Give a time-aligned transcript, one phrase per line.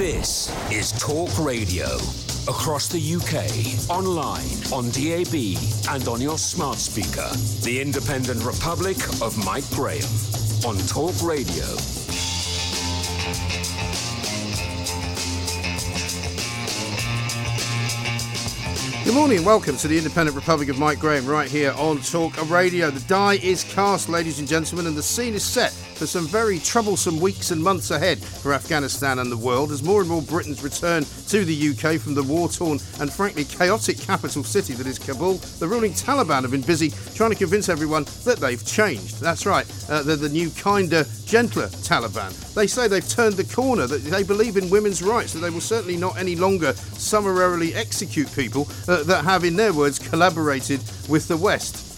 [0.00, 1.84] This is Talk Radio.
[2.48, 3.44] Across the UK,
[3.90, 5.60] online, on DAB,
[5.94, 7.28] and on your smart speaker.
[7.62, 10.08] The Independent Republic of Mike Graham
[10.64, 11.66] on Talk Radio.
[19.04, 22.90] Good morning welcome to the Independent Republic of Mike Graham right here on Talk Radio.
[22.90, 26.58] The die is cast, ladies and gentlemen, and the scene is set for some very
[26.58, 30.62] troublesome weeks and months ahead for Afghanistan and the world as more and more Britons
[30.62, 34.98] return to the UK from the war torn and frankly chaotic capital city that is
[34.98, 35.34] Kabul.
[35.34, 39.20] The ruling Taliban have been busy trying to convince everyone that they've changed.
[39.20, 42.32] That's right, uh, they're the new, kinder, gentler Taliban.
[42.54, 45.60] They say they've turned the corner, that they believe in women's rights, that they will
[45.60, 51.28] certainly not any longer summarily execute people uh, that have, in their words, collaborated with
[51.28, 51.89] the West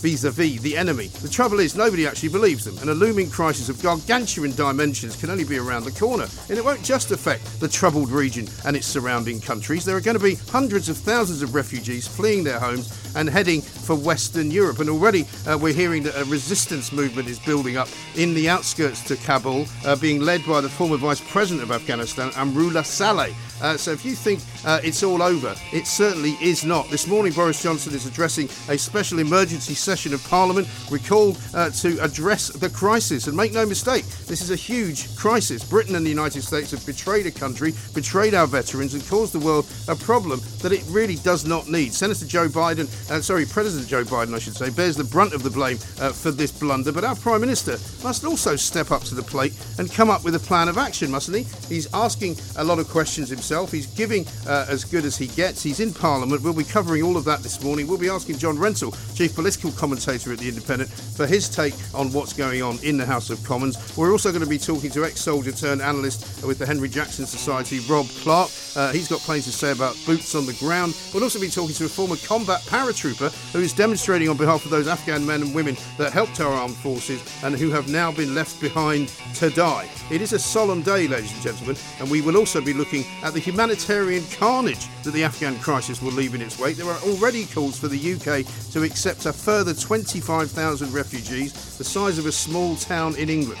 [0.00, 1.08] vis-a-vis the enemy.
[1.08, 5.30] The trouble is, nobody actually believes them, and a looming crisis of gargantuan dimensions can
[5.30, 6.26] only be around the corner.
[6.48, 9.84] And it won't just affect the troubled region and its surrounding countries.
[9.84, 13.60] There are going to be hundreds of thousands of refugees fleeing their homes and heading
[13.60, 14.78] for Western Europe.
[14.78, 19.02] And already uh, we're hearing that a resistance movement is building up in the outskirts
[19.04, 23.34] to Kabul, uh, being led by the former Vice President of Afghanistan, Amrullah Saleh.
[23.60, 26.88] Uh, so if you think uh, it's all over, it certainly is not.
[26.88, 31.98] This morning, Boris Johnson is addressing a special emergency session of Parliament, recalled uh, to
[32.02, 33.26] address the crisis.
[33.26, 35.62] And make no mistake, this is a huge crisis.
[35.62, 39.38] Britain and the United States have betrayed a country, betrayed our veterans, and caused the
[39.38, 41.92] world a problem that it really does not need.
[41.92, 45.42] Senator Joe Biden, uh, sorry, President Joe Biden, I should say, bears the brunt of
[45.42, 46.92] the blame uh, for this blunder.
[46.92, 47.72] But our Prime Minister
[48.02, 51.10] must also step up to the plate and come up with a plan of action,
[51.10, 51.44] mustn't he?
[51.74, 53.49] He's asking a lot of questions himself.
[53.50, 55.62] He's giving uh, as good as he gets.
[55.62, 56.42] He's in Parliament.
[56.42, 57.88] We'll be covering all of that this morning.
[57.88, 62.12] We'll be asking John Rentoul, Chief Political Commentator at The Independent, for his take on
[62.12, 63.76] what's going on in the House of Commons.
[63.96, 67.26] We're also going to be talking to ex soldier turned analyst with the Henry Jackson
[67.26, 68.50] Society, Rob Clark.
[68.76, 70.96] Uh, he's got plenty to say about boots on the ground.
[71.12, 74.70] We'll also be talking to a former combat paratrooper who is demonstrating on behalf of
[74.70, 78.32] those Afghan men and women that helped our armed forces and who have now been
[78.32, 79.90] left behind to die.
[80.10, 83.32] It is a solemn day, ladies and gentlemen, and we will also be looking at
[83.32, 86.76] the humanitarian carnage that the Afghan crisis will leave in its wake.
[86.76, 92.18] There are already calls for the UK to accept a further 25,000 refugees, the size
[92.18, 93.60] of a small town in England.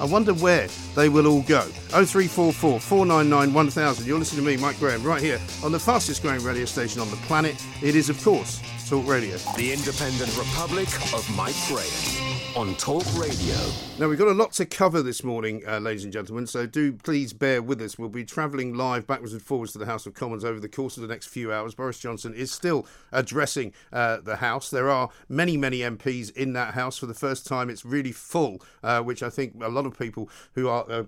[0.00, 1.62] I wonder where they will all go.
[1.90, 4.06] 0344 499 1000.
[4.06, 7.10] You're listening to me, Mike Graham, right here on the fastest growing radio station on
[7.10, 7.54] the planet.
[7.82, 9.36] It is, of course, Talk Radio.
[9.56, 13.56] The Independent Republic of Mike Graham on Talk Radio.
[13.98, 16.92] Now, we've got a lot to cover this morning, uh, ladies and gentlemen, so do
[16.92, 17.98] please bear with us.
[17.98, 20.96] We'll be travelling live backwards and forwards to the House of Commons over the course
[20.96, 21.74] of the next few hours.
[21.74, 24.70] Boris Johnson is still addressing uh, the House.
[24.70, 26.96] There are many, many MPs in that House.
[26.96, 30.30] For the first time, it's really full, uh, which I think a lot of people
[30.54, 31.04] who are uh,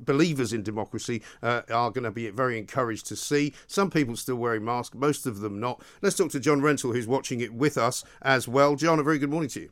[0.00, 3.54] believers in democracy uh, are going to be very encouraged to see.
[3.68, 5.80] Some people still wearing masks, most of them not.
[6.02, 8.74] Let's talk to John Rentoul, who's watching it with us as well.
[8.74, 9.70] John, a very good morning to you.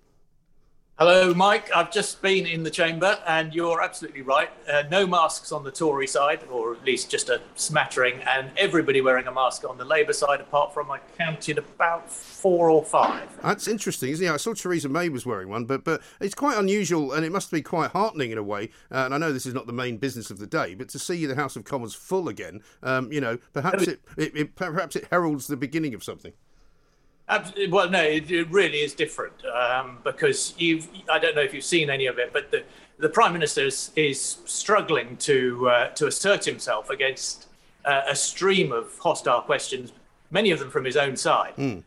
[0.99, 1.69] Hello, Mike.
[1.77, 4.49] I've just been in the chamber, and you're absolutely right.
[4.67, 9.03] Uh, no masks on the Tory side, or at least just a smattering, and everybody
[9.03, 13.29] wearing a mask on the Labour side, apart from I counted about four or five.
[13.43, 14.31] That's interesting, isn't it?
[14.31, 17.51] I saw Theresa May was wearing one, but but it's quite unusual, and it must
[17.51, 18.71] be quite heartening in a way.
[18.91, 20.99] Uh, and I know this is not the main business of the day, but to
[20.99, 24.97] see the House of Commons full again, um, you know, perhaps it, it, it perhaps
[24.97, 26.33] it heralds the beginning of something.
[27.71, 30.89] Well, no, it, it really is different um, because you've.
[31.11, 32.63] I don't know if you've seen any of it, but the
[32.99, 37.49] the prime minister is, is struggling to uh, to assert himself against
[37.85, 39.93] uh, a stream of hostile questions,
[40.31, 41.55] many of them from his own side.
[41.59, 41.81] Uh,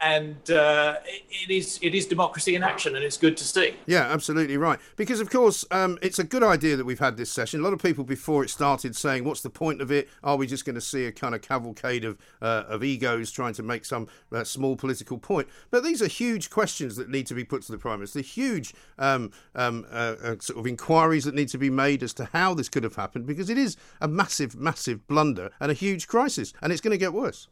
[0.00, 3.74] and uh, it, is it is democracy in action, and it's good to see.
[3.86, 4.78] Yeah, absolutely right.
[4.96, 7.60] Because of course, um, it's a good idea that we've had this session.
[7.60, 10.08] A lot of people before it started saying, "What's the point of it?
[10.22, 13.54] Are we just going to see a kind of cavalcade of uh, of egos trying
[13.54, 17.34] to make some uh, small political point?" But these are huge questions that need to
[17.34, 18.20] be put to the prime minister.
[18.20, 22.26] Huge um, um, uh, uh, sort of inquiries that need to be made as to
[22.32, 26.08] how this could have happened, because it is a massive, massive blunder and a huge
[26.08, 27.48] crisis, and it's going to get worse.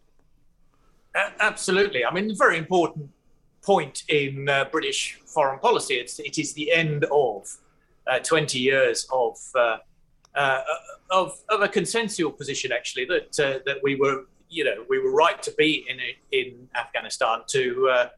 [1.41, 2.05] Absolutely.
[2.05, 3.11] I mean, a very important
[3.63, 5.95] point in uh, British foreign policy.
[5.95, 7.57] It's, it is the end of
[8.07, 9.79] uh, 20 years of, uh,
[10.35, 10.63] uh,
[11.11, 15.13] of, of a consensual position, actually, that, uh, that we were, you know, we were
[15.13, 15.99] right to be in,
[16.33, 18.09] in Afghanistan to, uh,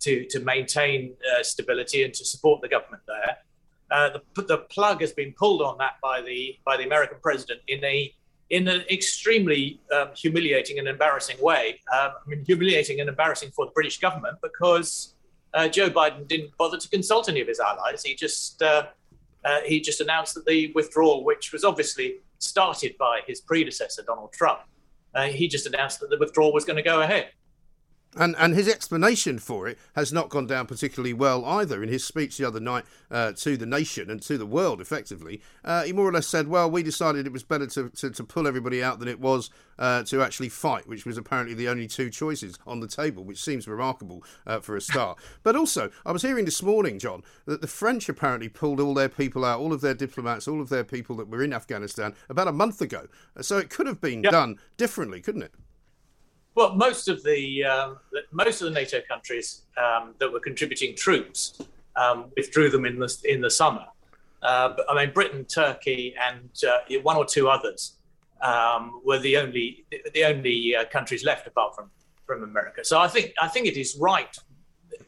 [0.00, 4.12] to, to maintain stability and to support the government there.
[4.36, 7.84] the, the plug has been pulled on that by the, by the American president in
[7.84, 8.14] a
[8.50, 11.80] in an extremely um, humiliating and embarrassing way.
[11.92, 15.14] Um, I mean, humiliating and embarrassing for the British government because
[15.54, 18.02] uh, Joe Biden didn't bother to consult any of his allies.
[18.02, 18.86] He just uh,
[19.44, 24.32] uh, he just announced that the withdrawal, which was obviously started by his predecessor Donald
[24.32, 24.60] Trump,
[25.14, 27.30] uh, he just announced that the withdrawal was going to go ahead.
[28.16, 31.80] And and his explanation for it has not gone down particularly well either.
[31.80, 35.40] In his speech the other night uh, to the nation and to the world, effectively,
[35.64, 38.24] uh, he more or less said, "Well, we decided it was better to, to, to
[38.24, 41.86] pull everybody out than it was uh, to actually fight, which was apparently the only
[41.86, 46.10] two choices on the table, which seems remarkable uh, for a start." but also, I
[46.10, 49.72] was hearing this morning, John, that the French apparently pulled all their people out, all
[49.72, 53.06] of their diplomats, all of their people that were in Afghanistan about a month ago.
[53.40, 54.32] So it could have been yep.
[54.32, 55.54] done differently, couldn't it?
[56.54, 57.98] Well, most of the um,
[58.32, 61.60] most of the NATO countries um, that were contributing troops
[61.96, 63.86] um, withdrew them in the in the summer.
[64.42, 67.98] Uh, but, I mean, Britain, Turkey, and uh, one or two others
[68.40, 71.90] um, were the only the only uh, countries left apart from
[72.26, 72.84] from America.
[72.84, 74.34] So I think I think it is right.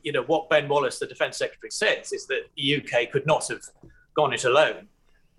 [0.02, 3.48] You know what Ben Wallace, the Defence Secretary, says is that the UK could not
[3.48, 3.62] have
[4.14, 4.88] gone it alone.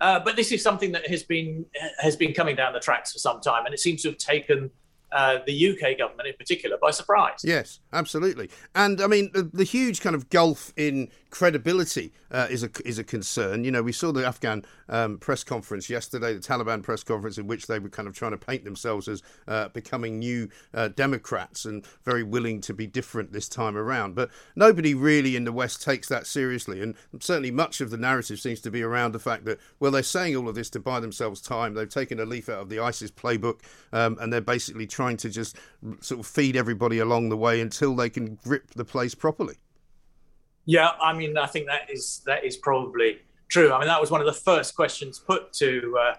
[0.02, 1.66] Uh, but this is something that has been
[2.00, 4.70] has been coming down the tracks for some time, and it seems to have taken
[5.14, 7.40] uh, the UK government in particular by surprise.
[7.44, 8.50] Yes, absolutely.
[8.76, 13.00] And I mean, the, the huge kind of gulf in credibility uh, is a is
[13.00, 13.64] a concern.
[13.64, 17.48] You know, we saw the Afghan um, press conference yesterday, the Taliban press conference, in
[17.48, 21.66] which they were kind of trying to paint themselves as uh, becoming new uh, Democrats
[21.66, 24.16] and very willing to be different this time around.
[24.16, 28.40] But nobody really in the West takes that seriously, and certainly much of the narrative
[28.40, 31.00] seems to be around the fact that well, they're saying all of this to buy
[31.00, 31.74] themselves time.
[31.74, 35.18] They've taken a leaf out of the ISIS playbook, um, and they're basically trying trying
[35.18, 35.58] to just
[36.00, 39.56] sort of feed everybody along the way until they can grip the place properly.
[40.66, 43.20] Yeah, I mean, I think that is that is probably
[43.50, 43.72] true.
[43.72, 46.16] I mean, that was one of the first questions put to uh,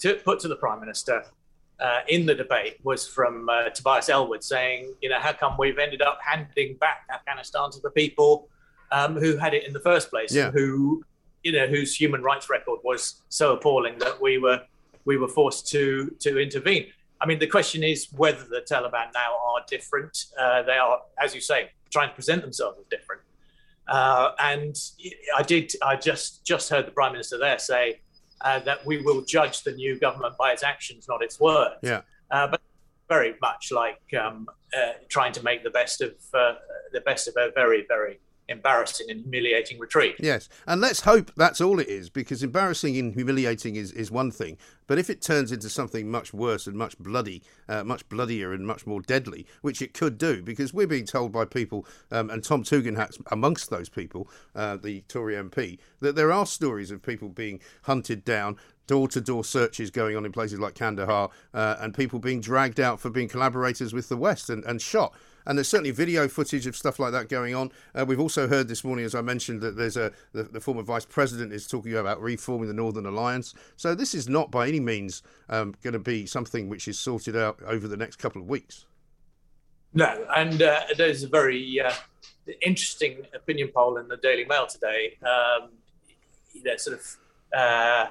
[0.00, 1.24] to put to the prime minister
[1.80, 5.78] uh, in the debate was from uh, Tobias Ellwood saying, you know, how come we've
[5.78, 8.48] ended up handing back Afghanistan to the people
[8.90, 10.50] um, who had it in the first place, yeah.
[10.50, 11.02] who
[11.44, 14.60] you know whose human rights record was so appalling that we were
[15.04, 16.86] we were forced to to intervene.
[17.20, 20.26] I mean, the question is whether the Taliban now are different.
[20.38, 23.22] Uh, they are, as you say, trying to present themselves as different.
[23.88, 24.76] Uh, and
[25.36, 25.72] I did.
[25.82, 28.00] I just just heard the prime minister there say
[28.42, 31.76] uh, that we will judge the new government by its actions, not its words.
[31.82, 32.02] Yeah.
[32.30, 32.60] Uh, but
[33.08, 34.46] very much like um,
[34.76, 36.54] uh, trying to make the best of uh,
[36.92, 38.20] the best of a very, very
[38.50, 40.16] embarrassing and humiliating retreat.
[40.18, 44.30] Yes, and let's hope that's all it is, because embarrassing and humiliating is, is one
[44.30, 44.56] thing,
[44.88, 48.66] but if it turns into something much worse and much bloody, uh, much bloodier and
[48.66, 52.42] much more deadly, which it could do, because we're being told by people, um, and
[52.42, 57.28] Tom Tugendhat's amongst those people, uh, the Tory MP, that there are stories of people
[57.28, 58.56] being hunted down,
[58.88, 62.80] door to door searches going on in places like Kandahar, uh, and people being dragged
[62.80, 65.14] out for being collaborators with the West and, and shot
[65.48, 67.72] and there's certainly video footage of stuff like that going on.
[67.94, 70.82] Uh, we've also heard this morning, as I mentioned, that there's a the, the, former
[70.82, 73.54] vice president is talking about reforming the Northern Alliance.
[73.76, 77.36] So this is not by any means um, going to be something which is sorted
[77.36, 78.86] out over the next couple of weeks.
[79.94, 81.92] No, and uh, there's a very uh,
[82.60, 85.16] interesting opinion poll in the Daily Mail today.
[85.22, 85.70] Um,
[86.62, 87.16] know, sort of
[87.56, 88.06] uh,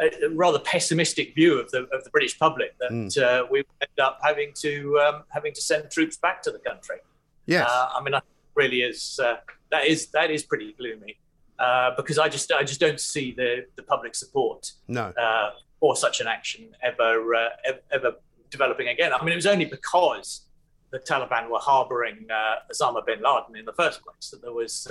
[0.00, 3.22] a, rather pessimistic view of the of the British public that mm.
[3.22, 6.96] uh, we end up having to um, having to send troops back to the country.
[7.46, 8.20] Yes, uh, I mean, I
[8.54, 9.36] really is uh,
[9.70, 11.16] that is that is pretty gloomy
[11.58, 15.12] uh, because I just I just don't see the the public support no.
[15.18, 18.12] Uh, for such an action ever, uh, ever, ever
[18.50, 19.12] developing again.
[19.12, 20.42] I mean, it was only because
[20.92, 22.26] the Taliban were harboring
[22.70, 24.86] Osama bin Laden in the first place that there was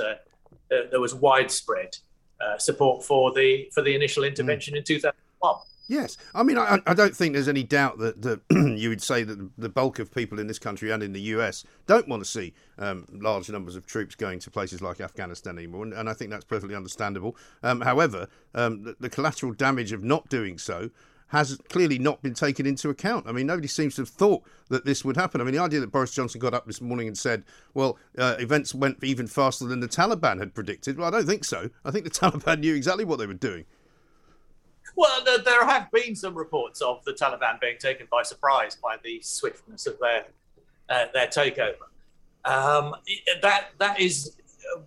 [0.69, 1.97] there was widespread
[2.43, 4.77] uh, support for the for the initial intervention mm.
[4.77, 5.55] in 2001.
[5.87, 8.39] Yes, I mean, I, I don't think there's any doubt that, that
[8.77, 11.65] you would say that the bulk of people in this country and in the US
[11.85, 15.83] don't want to see um, large numbers of troops going to places like Afghanistan anymore,
[15.83, 17.35] and, and I think that's perfectly understandable.
[17.61, 20.91] Um, however, um, the, the collateral damage of not doing so
[21.31, 23.25] has clearly not been taken into account.
[23.25, 25.39] I mean, nobody seems to have thought that this would happen.
[25.39, 28.35] I mean, the idea that Boris Johnson got up this morning and said, well, uh,
[28.37, 31.69] events went even faster than the Taliban had predicted, well, I don't think so.
[31.85, 33.63] I think the Taliban knew exactly what they were doing.
[34.97, 39.21] Well, there, have been some reports of the Taliban being taken by surprise by the
[39.21, 40.25] swiftness of their
[40.89, 41.87] uh, their takeover.
[42.43, 42.95] Um,
[43.41, 44.35] that that is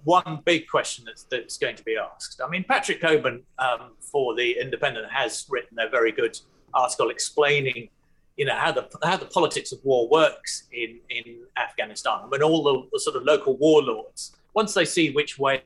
[0.05, 2.41] one big question that's, that's going to be asked.
[2.45, 6.39] I mean, Patrick Cockburn um, for the Independent has written a very good
[6.73, 7.89] article explaining,
[8.37, 12.23] you know, how the how the politics of war works in in Afghanistan.
[12.29, 15.63] When all the, the sort of local warlords, once they see which way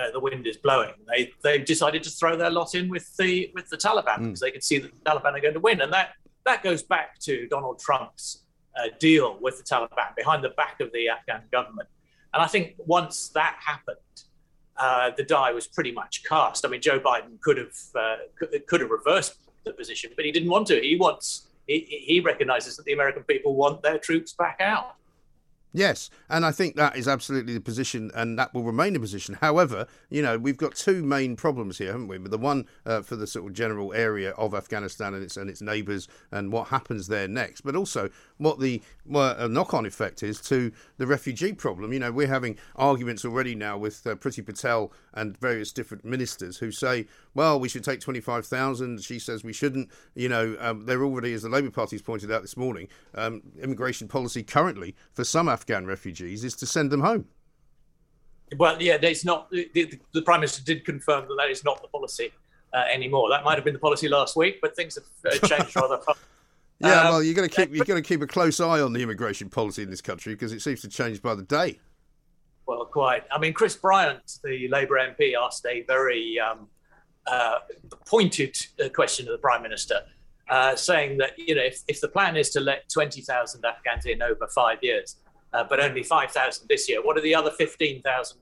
[0.00, 0.92] uh, the wind is blowing.
[1.08, 4.24] They they've decided to throw their lot in with the with the Taliban mm.
[4.24, 6.10] because they can see that the Taliban are going to win, and that
[6.46, 8.44] that goes back to Donald Trump's
[8.78, 11.88] uh, deal with the Taliban behind the back of the Afghan government.
[12.32, 13.96] And I think once that happened,
[14.76, 16.64] uh, the die was pretty much cast.
[16.64, 19.34] I mean, Joe Biden could have uh, could, could have reversed
[19.64, 20.80] the position, but he didn't want to.
[20.80, 24.94] He wants he, he recognizes that the American people want their troops back out.
[25.72, 29.38] Yes, and I think that is absolutely the position, and that will remain the position.
[29.40, 32.18] However, you know, we've got two main problems here, haven't we?
[32.18, 35.62] The one uh, for the sort of general area of Afghanistan and its and its
[35.62, 40.72] neighbours, and what happens there next, but also what the well, knock-on effect is to
[40.98, 41.92] the refugee problem.
[41.92, 46.58] You know, we're having arguments already now with uh, Priti Patel and various different ministers
[46.58, 49.02] who say, well, we should take 25,000.
[49.02, 49.90] She says we shouldn't.
[50.14, 54.08] You know, um, there already, as the Labour Party's pointed out this morning, um, immigration
[54.08, 57.26] policy currently for some Afghan refugees is to send them home.
[58.56, 59.50] Well, yeah, it's not.
[59.50, 62.32] The, the Prime Minister did confirm that that is not the policy
[62.72, 63.28] uh, anymore.
[63.30, 66.20] That might have been the policy last week, but things have uh, changed rather fast.
[66.82, 68.94] Yeah, um, well, you're going to keep you've got to keep a close eye on
[68.94, 71.78] the immigration policy in this country because it seems to change by the day.
[72.64, 73.24] Well, quite.
[73.30, 76.68] I mean, Chris Bryant, the Labour MP, asked a very um,
[77.26, 77.58] uh,
[78.06, 80.00] pointed uh, question to the Prime Minister,
[80.48, 84.22] uh, saying that you know if, if the plan is to let 20,000 Afghans in
[84.22, 85.16] over five years,
[85.52, 88.38] uh, but only 5,000 this year, what are the other 15,000?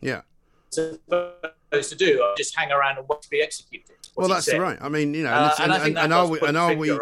[0.00, 0.22] Yeah.
[0.70, 3.96] Supposed to do just hang around and watch be executed.
[4.16, 4.78] Well, that's right.
[4.80, 6.40] I mean, you know, and, uh, and, and, and are we?
[6.40, 6.98] And are we?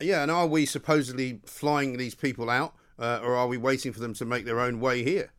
[0.00, 4.00] Yeah, and are we supposedly flying these people out, uh, or are we waiting for
[4.00, 5.32] them to make their own way here?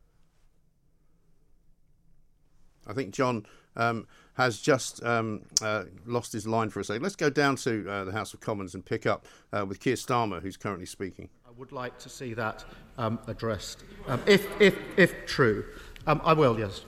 [2.86, 7.04] I think John um, has just um, uh, lost his line for a second.
[7.04, 9.96] Let's go down to uh, the House of Commons and pick up uh, with Keir
[9.96, 11.30] Starmer, who's currently speaking.
[11.60, 12.64] Would like to see that
[12.98, 15.66] um, addressed, um, if, if, if true.
[16.08, 16.86] Um, I will, yes.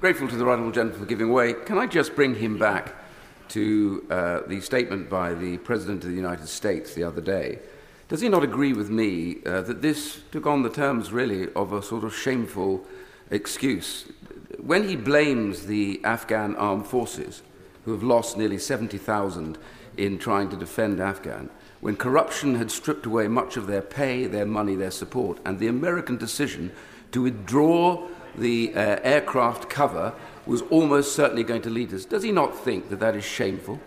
[0.00, 1.54] Grateful to the right Honourable Gentleman for giving way.
[1.54, 2.94] Can I just bring him back
[3.48, 7.58] to uh, the statement by the President of the United States the other day?
[8.08, 11.72] Does he not agree with me uh, that this took on the terms, really, of
[11.72, 12.86] a sort of shameful
[13.28, 14.06] excuse?
[14.58, 17.42] when he blames the Afghan armed forces,
[17.84, 19.58] who have lost nearly 70,000
[19.96, 21.50] in trying to defend Afghan,
[21.80, 25.68] when corruption had stripped away much of their pay, their money, their support, and the
[25.68, 26.72] American decision
[27.12, 28.06] to withdraw
[28.36, 30.12] the uh, aircraft cover
[30.46, 32.04] was almost certainly going to lead us.
[32.04, 33.80] Does he not think that that is shameful?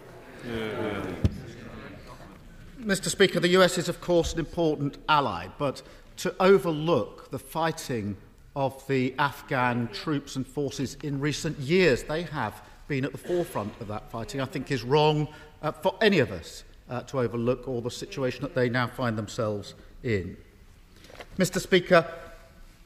[2.80, 3.10] Mr.
[3.10, 5.82] Speaker, the US is, of course, an important ally, but
[6.18, 8.16] to overlook the fighting
[8.56, 12.04] of the Afghan troops and forces in recent years.
[12.04, 15.28] They have been at the forefront of that fighting, I think is wrong
[15.62, 19.18] uh, for any of us uh, to overlook all the situation that they now find
[19.18, 20.36] themselves in.
[21.38, 21.60] Mr.
[21.60, 22.06] Speaker,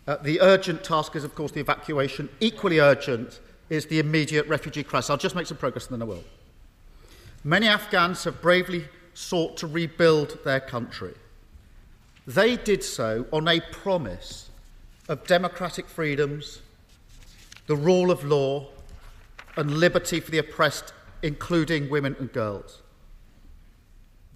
[0.08, 2.30] uh, the urgent task is, of course, the evacuation.
[2.40, 5.10] Equally urgent is the immediate refugee crisis.
[5.10, 6.24] I'll just make some progress and then I will.
[7.44, 8.86] Many Afghans have bravely
[9.16, 11.16] sought to rebuild their country.
[12.28, 14.50] They did so on a promise
[15.10, 16.62] of democratic freedoms,
[17.66, 18.68] the rule of law,
[19.58, 20.94] and liberty for the oppressed,
[21.24, 22.82] including women and girls.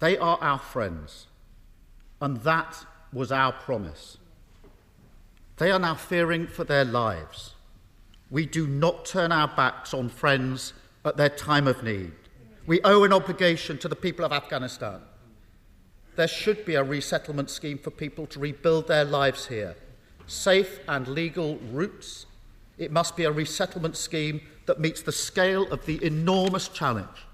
[0.00, 1.26] They are our friends,
[2.20, 4.16] and that was our promise.
[5.58, 7.54] They are now fearing for their lives.
[8.30, 10.72] We do not turn our backs on friends
[11.04, 12.12] at their time of need.
[12.66, 15.00] We owe an obligation to the people of Afghanistan.
[16.16, 19.76] There should be a resettlement scheme for people to rebuild their lives here
[20.26, 22.24] safe and legal routes.
[22.78, 27.26] It must be a resettlement scheme that meets the scale of the enormous challenge.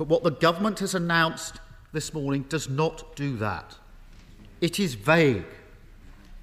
[0.00, 1.60] But what the government has announced
[1.92, 3.76] this morning does not do that.
[4.62, 5.44] It is vague.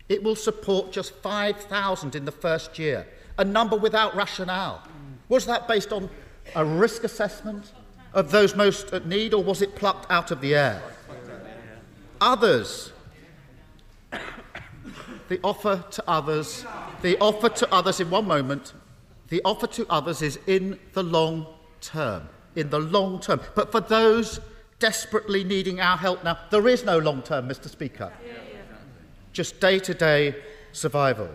[0.08, 4.84] It will support just 5,000 in the first year, a number without rationale.
[5.28, 6.08] Was that based on
[6.54, 7.72] a risk assessment,
[8.14, 10.80] of those most at need, or was it plucked out of the air?
[12.22, 12.92] Others.
[15.30, 16.64] The offer to others,
[17.02, 18.74] the offer to others in one moment,
[19.30, 21.48] the offer to others is in the long
[21.82, 22.30] term.
[22.58, 23.40] In the long term.
[23.56, 24.40] But for those
[24.80, 27.70] desperately needing our help now, there is no long term, Mr.
[27.70, 28.12] Speaker.
[29.32, 30.36] Just day to day
[30.72, 31.30] survival.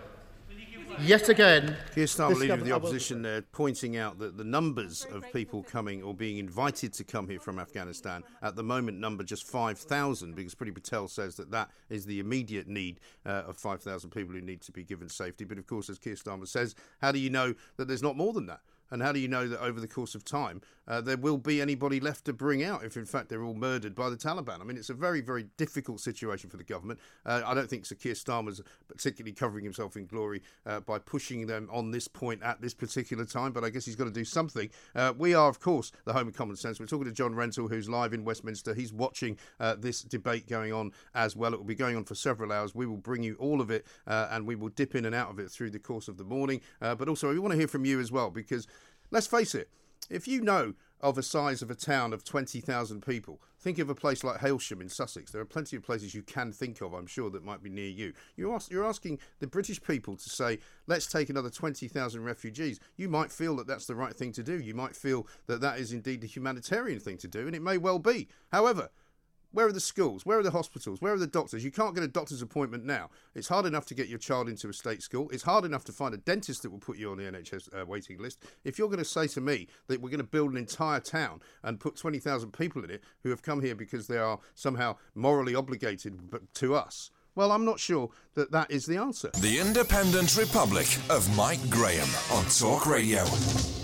[1.01, 5.23] Yet again, Keir Starmer, leader of the opposition, there, pointing out that the numbers of
[5.33, 9.47] people coming or being invited to come here from Afghanistan at the moment number just
[9.47, 14.35] 5,000 because Priti Patel says that that is the immediate need uh, of 5,000 people
[14.35, 15.45] who need to be given safety.
[15.45, 18.33] But of course, as Keir Starmer says, how do you know that there's not more
[18.33, 18.59] than that?
[18.93, 21.59] And how do you know that over the course of time uh, there will be
[21.59, 24.61] anybody left to bring out if, in fact, they're all murdered by the Taliban?
[24.61, 26.99] I mean, it's a very, very difficult situation for the government.
[27.25, 31.47] Uh, I don't think Sir Keir Starmer's particularly covering himself in glory uh, by pushing
[31.47, 34.23] them on this point at this particular time, but I guess he's got to do
[34.23, 34.69] something.
[34.93, 36.79] Uh, we are, of course, the home of common sense.
[36.79, 38.75] We're talking to John Rentoul, who's live in Westminster.
[38.75, 41.55] He's watching uh, this debate going on as well.
[41.55, 42.75] It will be going on for several hours.
[42.75, 45.31] We will bring you all of it uh, and we will dip in and out
[45.31, 46.61] of it through the course of the morning.
[46.79, 48.67] But also, we want to hear from you as well because
[49.13, 49.69] let's face it,
[50.09, 53.95] if you know of a size of a town of 20,000 people, think of a
[53.95, 55.31] place like Hailsham in Sussex.
[55.31, 57.89] There are plenty of places you can think of, I'm sure, that might be near
[57.89, 58.13] you.
[58.35, 62.79] You're, ask, you're asking the British people to say, let's take another 20,000 refugees.
[62.95, 64.59] You might feel that that's the right thing to do.
[64.59, 67.77] You might feel that that is indeed the humanitarian thing to do, and it may
[67.77, 68.29] well be.
[68.51, 68.89] However,
[69.53, 70.25] where are the schools?
[70.25, 71.01] Where are the hospitals?
[71.01, 71.63] Where are the doctors?
[71.63, 73.09] You can't get a doctor's appointment now.
[73.35, 75.29] It's hard enough to get your child into a state school.
[75.31, 77.85] It's hard enough to find a dentist that will put you on the NHS uh,
[77.85, 78.43] waiting list.
[78.63, 81.41] If you're going to say to me that we're going to build an entire town
[81.63, 85.55] and put 20,000 people in it who have come here because they are somehow morally
[85.55, 86.19] obligated
[86.55, 89.31] to us, well, I'm not sure that that is the answer.
[89.39, 93.23] The Independent Republic of Mike Graham on Talk Radio.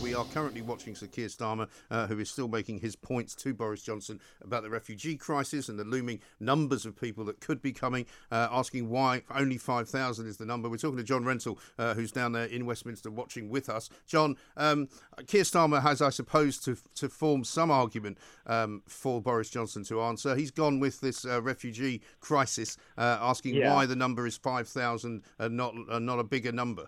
[0.10, 3.54] We are currently watching Sir Keir Starmer, uh, who is still making his points to
[3.54, 7.72] Boris Johnson about the refugee crisis and the looming numbers of people that could be
[7.72, 10.68] coming, uh, asking why only 5,000 is the number.
[10.68, 13.88] We're talking to John Rentoul, uh, who's down there in Westminster watching with us.
[14.08, 14.90] John, um,
[15.28, 20.02] Keir Starmer has, I suppose, to, to form some argument um, for Boris Johnson to
[20.02, 20.36] answer.
[20.36, 23.76] He's gone with this uh, refugee crisis, uh, asking Yeah.
[23.76, 26.88] why the number is 5,000 and not, uh, not a bigger number.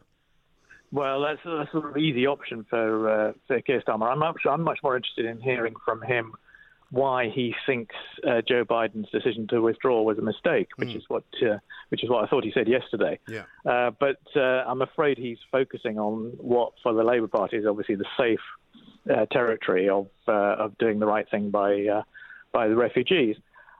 [0.91, 4.11] Well, that's a sort of easy option for uh, for Keir Starmer.
[4.11, 6.33] I'm much, I'm much more interested in hearing from him
[6.89, 7.95] why he thinks
[8.27, 10.97] uh, Joe Biden's decision to withdraw was a mistake, which Mm.
[10.97, 13.17] is what uh, which is what I thought he said yesterday.
[13.29, 13.43] Yeah.
[13.65, 17.95] Uh, but uh, I'm afraid he's focusing on what, for the Labour Party, is obviously
[17.95, 18.41] the safe
[19.09, 20.33] uh, territory of uh,
[20.65, 22.03] of doing the right thing by uh,
[22.51, 23.37] by the refugees.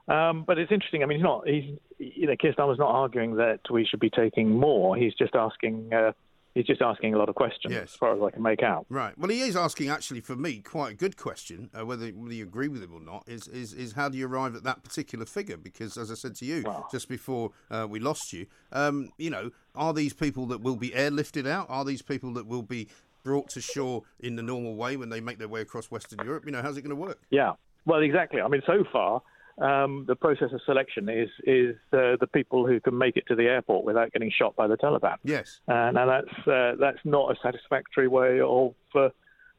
[0.08, 1.02] Um, but it's interesting.
[1.02, 1.46] I mean, he's not.
[1.46, 4.96] He's you know, Keir Starmer's not arguing that we should be taking more.
[4.96, 5.92] He's just asking.
[6.54, 7.84] He's just asking a lot of questions, Yes.
[7.84, 8.84] as far as I can make out.
[8.90, 9.16] Right.
[9.18, 11.70] Well, he is asking actually for me quite a good question.
[11.78, 14.26] Uh, whether whether you agree with him or not is, is is how do you
[14.26, 15.56] arrive at that particular figure?
[15.56, 19.50] Because as I said to you just before uh, we lost you, um, you know,
[19.74, 21.66] are these people that will be airlifted out?
[21.70, 22.88] Are these people that will be
[23.24, 26.44] brought to shore in the normal way when they make their way across Western Europe?
[26.44, 27.20] You know, how's it going to work?
[27.30, 27.52] Yeah.
[27.86, 28.40] Well, exactly.
[28.40, 29.22] I mean, so far,
[29.58, 33.34] um, the process of selection is is uh, the people who can make it to
[33.34, 35.16] the airport without getting shot by the Taliban.
[35.24, 35.60] Yes.
[35.68, 39.08] Uh, now that's uh, that's not a satisfactory way of uh,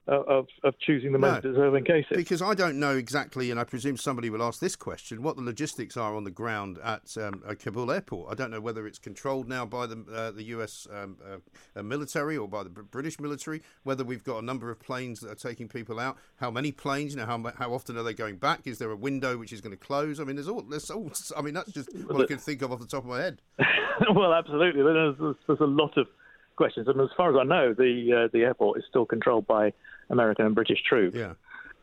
[0.07, 1.31] of of choosing the No.
[1.31, 2.15] most deserving cases.
[2.15, 5.41] Because I don't know exactly, and I presume somebody will ask this question: what the
[5.41, 8.31] logistics are on the ground at, um, Kabul airport.
[8.31, 10.87] I don't know whether it's controlled now by the uh, the U.S.
[10.91, 11.37] Um, uh,
[11.79, 13.61] uh, military or by the British military.
[13.83, 16.17] Whether we've got a number of planes that are taking people out.
[16.37, 17.13] How many planes?
[17.13, 18.67] You know, how how often are they going back?
[18.67, 20.19] Is there a window which is going to close?
[20.19, 20.61] I mean, there's all.
[20.61, 21.11] There's all.
[21.37, 23.41] I mean, that's just what I can think of off the top of my head.
[24.15, 24.83] well, absolutely.
[24.83, 26.07] There's, there's, there's a lot of
[26.55, 29.73] questions, and as far as I know, the uh, the airport is still controlled by
[30.09, 31.17] American and British troops.
[31.17, 31.33] Yeah.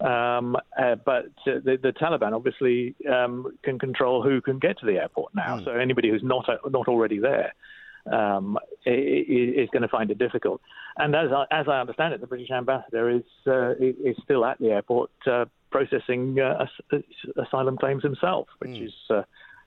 [0.03, 4.87] Um, uh, but uh, the, the Taliban obviously um, can control who can get to
[4.87, 5.59] the airport now.
[5.59, 5.65] Hmm.
[5.65, 7.53] So anybody who's not not already there
[8.11, 10.63] um, is going to find it difficult.
[10.97, 14.59] And as I, as I understand it, the British ambassador is uh, is still at
[14.59, 17.03] the airport uh, processing uh, as-
[17.37, 18.85] asylum claims himself, which Hmm.
[18.85, 19.23] is uh,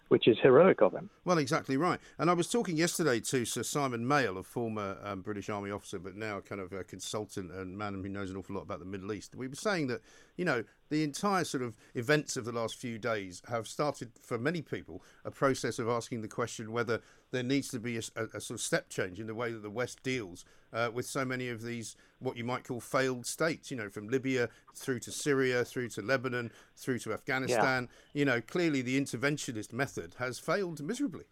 [0.09, 1.09] which is heroic of him.
[1.25, 1.99] Well, exactly right.
[2.17, 5.99] And I was talking yesterday to Sir Simon Mayall, a former um, British Army officer,
[5.99, 8.85] but now kind of a consultant and man who knows an awful lot about the
[8.85, 9.35] Middle East.
[9.35, 10.01] We were saying that,
[10.37, 10.63] you know,
[10.93, 15.03] the entire sort of events of the last few days have started, for many people,
[15.25, 17.01] a process of asking the question whether
[17.31, 19.63] there needs to be a, a- a sort of step change in the way that
[19.63, 23.71] the West deals uh, with so many of these, what you might call failed states,
[23.71, 27.89] you know, from Libya through to Syria, through to Lebanon, through to Afghanistan.
[28.13, 31.25] You know, clearly the interventionist method has failed miserably.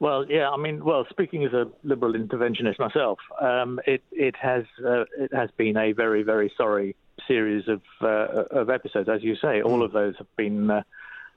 [0.00, 4.64] Well, yeah, I mean, well, speaking as a liberal interventionist myself, um, it it has
[4.86, 6.94] uh, it has been a very very sorry
[7.28, 10.70] series of uh, of episodes, as you say, all of those have been.
[10.70, 10.82] Uh,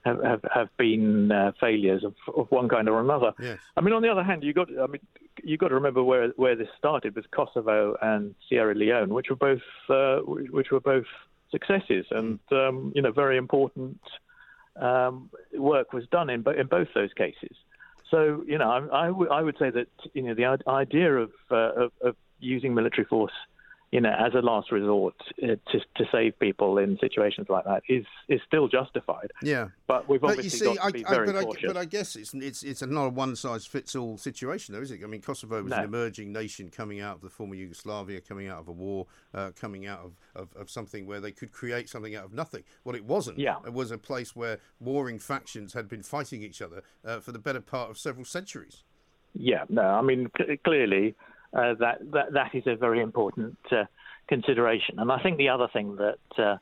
[0.04, 3.30] have, have, been uh, failures of, of one kind or another.
[3.40, 3.58] Yes.
[3.76, 5.00] I mean, on the other hand, you got I mean,
[5.44, 9.36] you got to remember where where this started with Kosovo and Sierra Leone, which were
[9.36, 11.06] both uh, which were both
[11.52, 14.00] successes, and um, you know, very important
[14.74, 17.56] um, work was done in in both those cases.
[18.10, 21.30] So you know, I, I, w- I would say that you know the idea of,
[21.50, 23.32] uh, of of using military force,
[23.92, 27.82] you know, as a last resort uh, to to save people in situations like that
[27.90, 29.30] is is still justified.
[29.42, 29.68] Yeah.
[29.86, 31.64] But we've But you obviously see, got to I, be I, very but, I, cautious.
[31.66, 34.90] but I guess it's it's it's not a one size fits all situation, though, is
[34.90, 35.00] it?
[35.04, 35.76] I mean, Kosovo was No.
[35.76, 39.50] an emerging nation coming out of the former Yugoslavia, coming out of a war, uh,
[39.54, 42.64] coming out of, of, of something where they could create something out of nothing.
[42.84, 43.38] Well, it wasn't.
[43.38, 43.56] Yeah.
[43.66, 47.38] It was a place where warring factions had been fighting each other uh, for the
[47.38, 48.84] better part of several centuries.
[49.34, 51.14] Yeah, no, I mean c- clearly
[51.54, 53.84] uh, that, that that is a very important uh,
[54.28, 56.56] consideration, and I think the other thing that uh,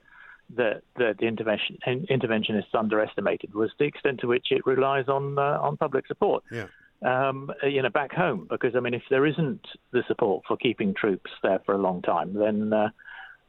[0.56, 5.38] that that the intervention in- interventionists underestimated was the extent to which it relies on
[5.38, 6.44] uh, on public support.
[6.50, 6.66] Yeah.
[7.02, 10.92] Um, you know, back home, because I mean, if there isn't the support for keeping
[10.92, 12.90] troops there for a long time, then uh,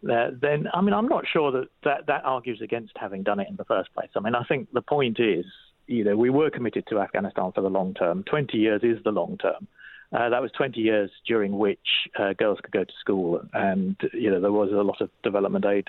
[0.03, 3.55] then I mean, I'm not sure that, that that argues against having done it in
[3.55, 4.09] the first place.
[4.15, 5.45] I mean, I think the point is,
[5.87, 8.23] you know, we were committed to Afghanistan for the long term.
[8.23, 9.67] 20 years is the long term.
[10.13, 11.79] Uh, that was 20 years during which
[12.19, 15.65] uh, girls could go to school, and you know there was a lot of development
[15.65, 15.87] aid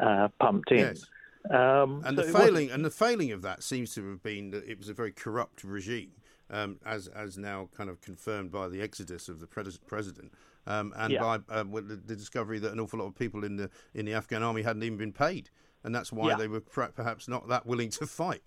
[0.00, 0.78] uh, pumped in.
[0.78, 1.04] Yes.
[1.50, 4.64] Um, And so the failing and the failing of that seems to have been that
[4.68, 6.12] it was a very corrupt regime,
[6.50, 10.32] um, as as now kind of confirmed by the exodus of the pres- president,
[10.66, 11.20] um, and Yeah.
[11.20, 14.14] by uh, the, the discovery that an awful lot of people in the in the
[14.14, 15.50] Afghan army hadn't even been paid,
[15.84, 16.36] and that's why Yeah.
[16.36, 18.42] they were per- perhaps not that willing to fight.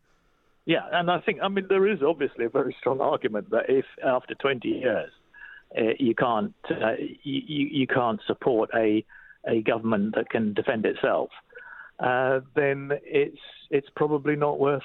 [0.66, 3.86] Yeah, and I think I mean there is obviously a very strong argument that if
[4.04, 5.12] after 20 years
[5.78, 9.04] uh, you can't uh, you, you can't support a
[9.46, 11.30] a government that can defend itself,
[12.00, 14.84] uh, then it's it's probably not worth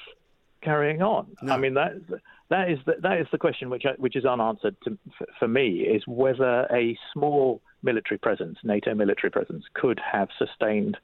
[0.62, 1.28] carrying on.
[1.48, 1.92] I mean that
[2.48, 4.98] that is the, that is the question which I- which is unanswered to,
[5.38, 10.96] for, me is whether a small military presence, NATO military presence, could have sustained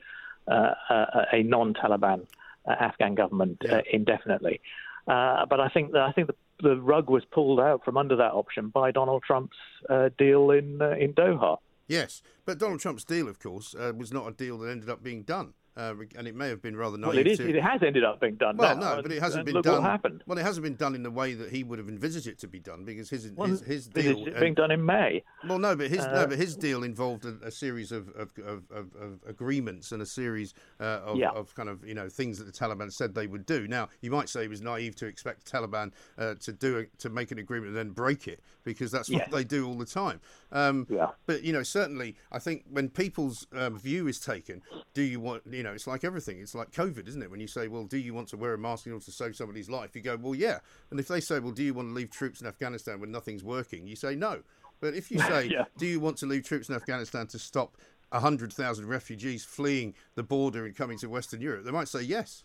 [0.48, 2.26] uh, a, a non-Taliban
[2.72, 4.60] Afghan government uh, indefinitely.
[5.06, 8.16] Uh, but I think that I think the, the rug was pulled out from under
[8.16, 9.56] that option by Donald Trump's
[9.90, 11.58] uh, deal in uh, in Doha.
[11.86, 15.02] Yes, but Donald Trump's deal, of course, uh, was not a deal that ended up
[15.02, 15.52] being done.
[15.76, 17.08] Uh, and it may have been rather naive.
[17.08, 17.38] Well, it is.
[17.38, 17.48] to...
[17.48, 18.56] It has ended up being done.
[18.56, 19.82] Well, now, no, but it hasn't been look done.
[19.82, 20.22] What happened?
[20.26, 22.46] Well, it hasn't been done in the way that he would have envisaged it to
[22.48, 25.24] be done because his Well, his, his deal is being done in May.
[25.48, 28.30] Well, no, but his no, Uh, but his deal involved a, a series of of,
[28.38, 31.30] of, of of agreements and a series uh, of, Yeah.
[31.30, 33.66] of kind of you know things that the Taliban said they would do.
[33.66, 36.84] Now, you might say it was naive to expect the Taliban uh, to do a,
[36.98, 39.28] to make an agreement and then break it because that's what Yes.
[39.32, 40.20] they do all the time.
[40.52, 41.08] Um, Yeah.
[41.26, 44.62] But you know, certainly, I think when people's um, view is taken,
[44.94, 46.38] do you want you know, it's like everything.
[46.40, 47.30] It's like COVID, isn't it?
[47.30, 49.34] When you say, well, do you want to wear a mask in order to save
[49.34, 49.96] somebody's life?
[49.96, 50.58] You go, well, yeah.
[50.90, 53.42] And if they say, well, do you want to leave troops in Afghanistan when nothing's
[53.42, 53.86] working?
[53.86, 54.42] You say no.
[54.80, 55.64] But if you say, Yeah.
[55.76, 57.76] do you want to leave troops in Afghanistan to stop
[58.10, 61.64] 100,000 refugees fleeing the border and coming to Western Europe?
[61.64, 62.44] They might say yes.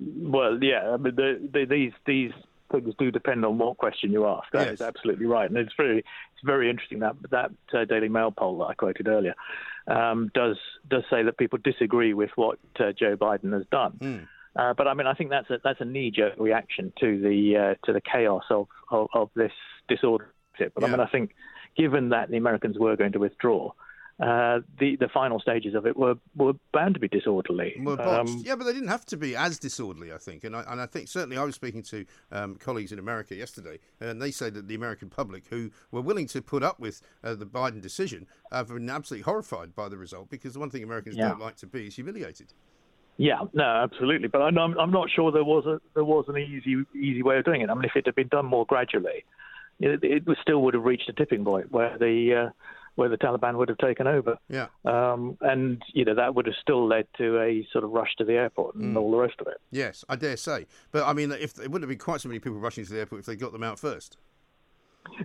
[0.00, 0.90] Well, yeah.
[0.92, 2.32] I mean, the, the, these these
[2.72, 4.50] things do depend on what question you ask.
[4.52, 4.88] That is Yes.
[4.88, 8.64] absolutely right, and it's very it's very interesting that that uh, Daily Mail poll that
[8.64, 9.34] I quoted earlier
[9.86, 10.56] um, does
[10.88, 13.92] does say that people disagree with what uh, Joe Biden has done.
[14.00, 14.18] Hmm.
[14.56, 17.86] Uh, but I mean, I think that's a that's a knee-jerk reaction to the uh,
[17.86, 19.52] to the chaos of, of, of this
[19.88, 20.32] disorder.
[20.58, 21.34] But I mean, I think
[21.76, 23.72] given that the Americans were going to withdraw,
[24.20, 27.74] uh, the the final stages of it were were bound to be disorderly.
[27.84, 30.44] Um, yeah, but they didn't have to be as disorderly, I think.
[30.44, 33.80] And I, and I think certainly I was speaking to um, colleagues in America yesterday,
[34.00, 37.34] and they say that the American public, who were willing to put up with uh,
[37.34, 41.16] the Biden decision, have been absolutely horrified by the result because the one thing Americans
[41.16, 41.30] Yeah.
[41.30, 42.52] don't like to be is humiliated.
[43.16, 44.28] Yeah, no, absolutely.
[44.28, 47.38] But I'm, I'm I'm not sure there was a there was an easy easy way
[47.38, 47.70] of doing it.
[47.70, 49.24] I mean, if it had been done more gradually,
[49.78, 52.50] it, it still would have reached a tipping point where the uh,
[52.96, 54.38] where the Taliban would have taken over.
[54.48, 54.66] Yeah.
[54.84, 58.24] Um, and you know that would have still led to a sort of rush to
[58.24, 59.00] the airport and Mm.
[59.00, 59.58] all the rest of it.
[59.70, 60.66] Yes, I dare say.
[60.92, 63.00] But I mean, if it wouldn't have been quite so many people rushing to the
[63.00, 64.18] airport if they got them out first.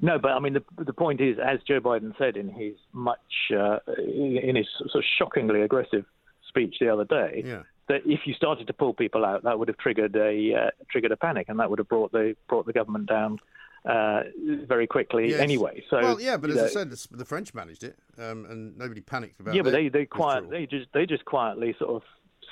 [0.01, 3.51] No, but I mean the the point is, as Joe Biden said in his much
[3.55, 6.05] uh, in his sort of shockingly aggressive
[6.47, 7.61] speech the other day, Yeah.
[7.87, 11.11] that if you started to pull people out, that would have triggered a uh, triggered
[11.11, 13.37] a panic, and that would have brought the brought the government down
[13.85, 14.21] uh,
[14.67, 15.39] very quickly Yes.
[15.39, 15.83] anyway.
[15.89, 18.77] So well, yeah, but you as I said, the, the French managed it, um, and
[18.77, 19.55] nobody panicked about.
[19.55, 22.03] yeah, but they they quiet they just they just quietly sort of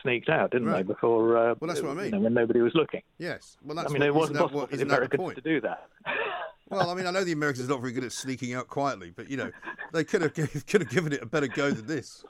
[0.04, 0.78] sneaked out, didn't Right.
[0.86, 0.94] they?
[0.94, 2.12] Before uh, Well, that's what I you mean.
[2.12, 3.02] know, when nobody was looking.
[3.18, 5.36] Yes, well, that's I mean, what, it wasn't possible what- for the the Americans point?
[5.36, 5.88] to do that.
[6.70, 9.14] Well, I mean, I know the Americans are not very good at sneaking out quietly,
[9.16, 9.52] but you know,
[9.94, 10.34] they could have
[10.68, 12.26] could have given it a better go than this.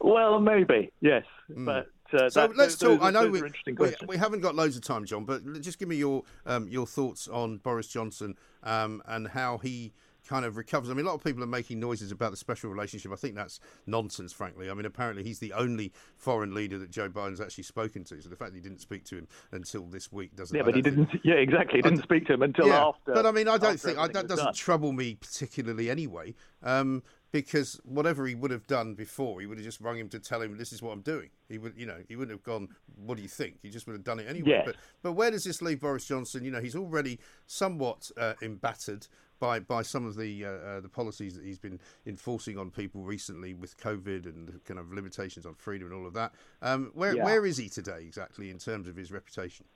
[0.00, 1.86] Well, maybe yes, but.
[2.12, 3.02] Uh, So that- let's those talk.
[3.02, 3.42] are- I know we,
[3.78, 6.86] we, we haven't got loads of time, John, but just give me your um, your
[6.86, 9.92] thoughts on Boris Johnson um, and how he
[10.28, 10.90] kind of recovers.
[10.90, 13.12] I mean, a lot of people are making noises about the special relationship.
[13.12, 14.68] I think that's nonsense, frankly.
[14.68, 18.20] I mean, apparently he's the only foreign leader that Joe Biden's actually spoken to.
[18.20, 20.56] So the fact that he didn't speak to him until this week doesn't.
[20.56, 21.20] yeah, but he think- didn't.
[21.24, 21.78] Yeah, exactly.
[21.78, 23.12] He didn't speak to him until yeah, after.
[23.14, 24.54] But I mean, I don't think I, that doesn't done.
[24.54, 27.04] trouble me particularly anyway, um,
[27.44, 30.42] because whatever he would have done before, he would have just rung him to tell
[30.42, 31.30] him this is what I'm doing.
[31.48, 32.68] He would, you know, he wouldn't have gone.
[33.04, 33.58] What do you think?
[33.62, 34.62] He just would have done it anyway.
[34.64, 36.44] But but where does this leave Boris Johnson?
[36.44, 39.06] You know, he's already somewhat uh, embattered.
[39.38, 43.02] By, by some of the uh, uh, the policies that he's been enforcing on people
[43.02, 46.90] recently with COVID and the kind of limitations on freedom and all of that, um,
[46.94, 47.24] where Yeah.
[47.26, 49.66] where is he today exactly in terms of his reputation?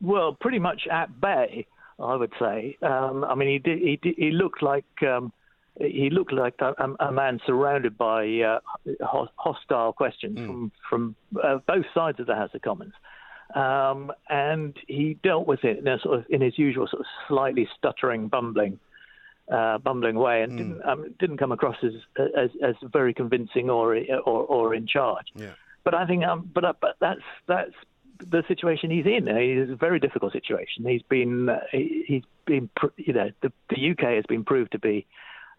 [0.00, 1.66] Well, pretty much at bay,
[1.98, 2.78] I would say.
[2.82, 5.32] Um, I mean, he did, he did, he looked like um,
[5.80, 8.60] he looked like a, a man surrounded by uh,
[9.36, 12.92] hostile questions from from uh, both sides of the House of Commons,
[13.54, 17.06] um, and he dealt with it in a sort of in his usual sort of
[17.28, 18.78] slightly stuttering, bumbling.
[19.50, 21.94] Uh, bumbling way and didn't um, didn't come across as,
[22.36, 25.26] as as very convincing or or, or in charge.
[25.34, 25.54] Yeah.
[25.82, 27.72] But I think, um, but uh, but that's that's
[28.18, 29.26] the situation he's in.
[29.26, 30.84] It's a very difficult situation.
[30.86, 34.78] He's been uh, he, he's been you know the the UK has been proved to
[34.78, 35.04] be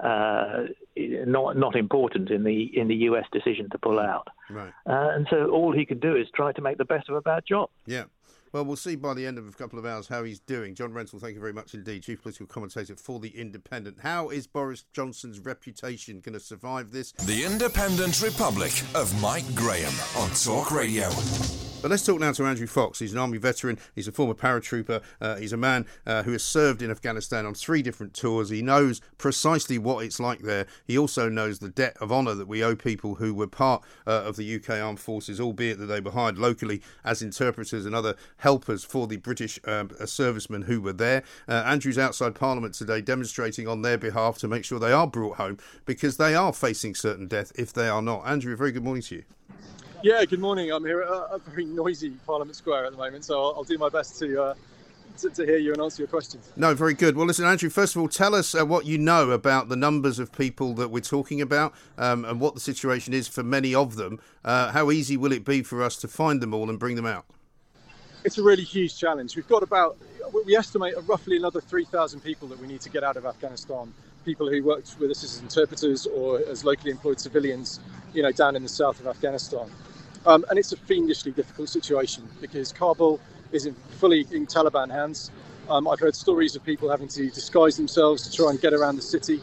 [0.03, 0.63] uh,
[0.97, 4.73] not not important in the in the US decision to pull out, Right.
[4.87, 7.21] uh, and so all he can do is try to make the best of a
[7.21, 7.69] bad job.
[7.85, 8.05] Yeah.
[8.53, 10.75] Well, we'll see by the end of a couple of hours how he's doing.
[10.75, 13.99] John Rentoul, thank you very much indeed, Chief Political Commentator for The Independent.
[14.01, 17.13] How is Boris Johnson's reputation going to survive this?
[17.13, 21.07] The Independent Republic of Mike Graham on Talk Radio.
[21.81, 22.99] But let's talk now to Andrew Fox.
[22.99, 23.79] He's an Army veteran.
[23.95, 25.01] He's a former paratrooper.
[25.19, 28.51] Uh, he's a man uh, who has served in Afghanistan on three different tours.
[28.51, 30.67] He knows precisely what it's like there.
[30.85, 34.11] He also knows the debt of honour that we owe people who were part uh,
[34.11, 38.15] of the UK Armed Forces, albeit that they were hired locally as interpreters and other
[38.37, 41.23] helpers for the British um, uh, servicemen who were there.
[41.47, 45.37] Uh, Andrew's outside Parliament today demonstrating on their behalf to make sure they are brought
[45.37, 48.21] home because they are facing certain death if they are not.
[48.27, 49.23] Andrew, very good morning to you.
[50.03, 50.71] Yeah, good morning.
[50.71, 53.77] I'm here at a, very noisy Parliament Square at the moment, so I'll, I'll do
[53.77, 54.53] my best to, uh,
[55.19, 56.51] to to hear you and answer your questions.
[56.55, 57.15] No, very good.
[57.15, 60.17] Well, listen, Andrew, first of all, tell us uh, what you know about the numbers
[60.17, 63.95] of people that we're talking about um, and what the situation is for many of
[63.95, 64.19] them.
[64.43, 67.05] Uh, how easy will it be for us to find them all and bring them
[67.05, 67.25] out?
[68.23, 69.35] It's a really huge challenge.
[69.35, 69.97] We've got about
[70.45, 73.93] we estimate roughly another 3,000 people that we need to get out of Afghanistan.
[74.25, 77.79] People who worked with us as interpreters or as locally employed civilians,
[78.13, 79.69] you know, down in the south of Afghanistan.
[80.25, 83.19] Um, and it's a fiendishly difficult situation because Kabul
[83.51, 85.31] is in, fully in Taliban hands.
[85.69, 88.97] Um, I've heard stories of people having to disguise themselves to try and get around
[88.97, 89.41] the city.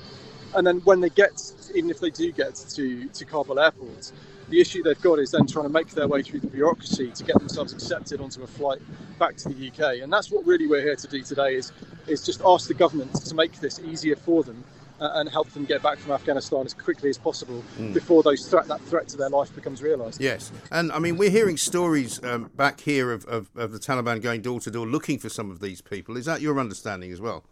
[0.55, 1.43] And then when they get,
[1.75, 4.13] even if they do get to, to Kabul airport,
[4.51, 7.25] the issue they've got is then trying to make their way through the bureaucracy to
[7.25, 8.81] get themselves accepted onto a flight
[9.19, 10.03] back to the UK.
[10.03, 11.73] And that's what really we're here to do today is,
[12.07, 14.65] is just ask the government to make this easier for them
[15.01, 17.95] and help them get back from Afghanistan as quickly as possible Mm.
[17.95, 20.21] before those threat, that threat to their life becomes realised.
[20.21, 24.21] Yes, and I mean we're hearing stories um, back here of, of, of the Taliban
[24.21, 26.17] going door to door looking for some of these people.
[26.17, 27.45] Is that your understanding as well?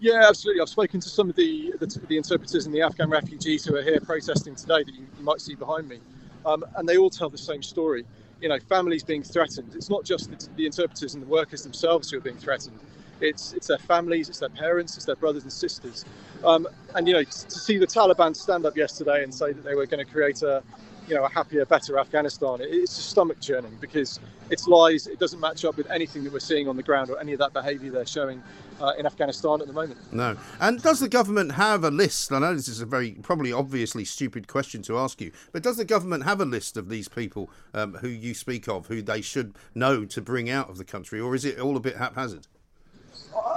[0.00, 0.60] Yeah, absolutely.
[0.60, 3.82] I've spoken to some of the, the, the interpreters and the Afghan refugees who are
[3.82, 6.00] here protesting today that you, you might see behind me,
[6.44, 8.04] um, and they all tell the same story.
[8.40, 9.72] You know, families being threatened.
[9.76, 12.80] It's not just the, the interpreters and the workers themselves who are being threatened.
[13.22, 16.04] It's it's their families, it's their parents, it's their brothers and sisters.
[16.44, 19.74] Um, and you know, to see the Taliban stand up yesterday and say that they
[19.74, 20.62] were going to create a
[21.08, 25.06] you know a happier, better Afghanistan, it- it's stomach churning because it's lies.
[25.06, 27.38] It doesn't match up with anything that we're seeing on the ground or any of
[27.38, 28.42] that behaviour they're showing
[28.80, 29.98] uh, in Afghanistan at the moment.
[30.12, 30.36] No.
[30.60, 32.32] And does the government have a list?
[32.32, 35.76] I know this is a very probably obviously stupid question to ask you, but does
[35.76, 39.20] the government have a list of these people um, who you speak of, who they
[39.20, 42.46] should know to bring out of the country, or is it all a bit haphazard?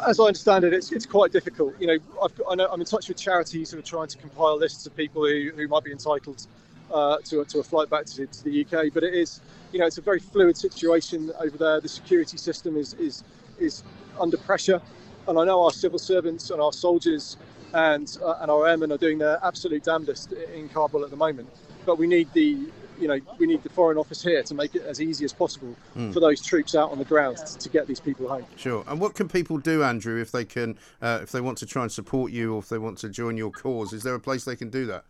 [0.08, 1.74] As I understand it, it's, it's quite difficult.
[1.80, 4.86] You know, I've I I'm in touch with charities who are trying to compile lists
[4.86, 6.48] of people who, who might be entitled
[6.94, 8.94] uh, to, a- to a flight back to, to the UK.
[8.94, 9.42] But it is,
[9.74, 11.82] you know, it's a very fluid situation over there.
[11.82, 13.24] The security system is is
[13.60, 13.84] is
[14.20, 14.82] under pressure,
[15.28, 17.38] and I know our civil servants and our soldiers
[17.74, 21.50] and uh, and our airmen are doing their absolute damnedest in Kabul at the moment.
[21.86, 22.68] But we need the
[23.00, 25.76] you know we need the foreign office here to make it as easy as possible
[25.94, 26.12] Hmm.
[26.12, 28.46] for those troops out on the ground to, to get these people home.
[28.56, 28.84] Sure.
[28.88, 31.84] And what can people do, Andrew, if they can, uh, if they want to try
[31.84, 33.94] and support you, or if they want to join your cause?
[33.94, 35.04] Is there a place they can do that?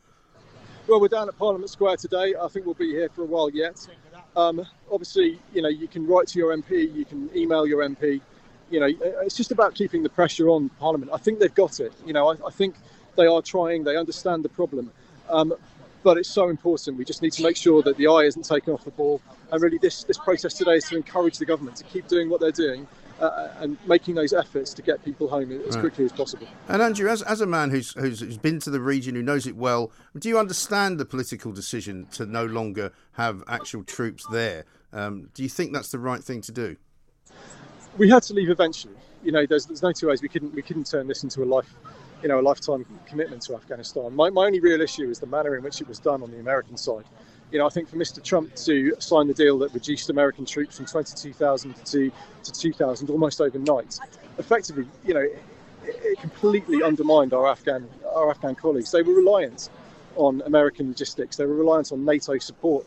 [0.88, 2.36] Well, we're down at Parliament Square today.
[2.40, 3.88] I think we'll be here for a while yet.
[4.36, 8.22] Um, obviously, you know, you can write to your MP, you can email your MP.
[8.70, 8.90] You know,
[9.22, 11.12] it's just about keeping the pressure on Parliament.
[11.14, 11.94] I think they've got it.
[12.06, 12.76] You know, I, I think
[13.16, 13.84] they are trying.
[13.84, 14.92] They understand the problem.
[15.30, 15.54] Um,
[16.06, 16.98] but it's so important.
[16.98, 19.20] We just need to make sure that the eye isn't taken off the ball.
[19.52, 22.40] And really, this, this protest today is to encourage the government to keep doing what
[22.40, 22.88] they're doing
[23.20, 25.80] uh, and making those efforts to get people home as Right.
[25.82, 26.48] quickly as possible.
[26.68, 29.48] And Andrew, as, as a man who's, who's who's been to the region, who knows
[29.48, 34.66] it well, do you understand the political decision to no longer have actual troops there?
[34.94, 36.78] Um, do you think that's the right thing to do?
[37.98, 38.94] we had to leave eventually.
[39.24, 40.22] You know, there's, there's no two ways.
[40.22, 41.74] We couldn't we couldn't turn this into a life,
[42.22, 44.16] you know, a lifetime commitment to Afghanistan.
[44.16, 46.40] My, my only real issue is the manner in which it was done on the
[46.40, 47.06] American side.
[47.52, 48.24] You know, I think for Mr.
[48.24, 52.12] Trump to sign the deal that reduced American troops from 22,000 to
[52.44, 54.00] to 2,000 almost overnight,
[54.38, 55.42] effectively, you know, it,
[55.84, 58.92] it completely undermined our Afghan our Afghan colleagues.
[58.92, 59.70] They were reliant
[60.16, 61.36] on American logistics.
[61.36, 62.86] They were reliant on NATO support.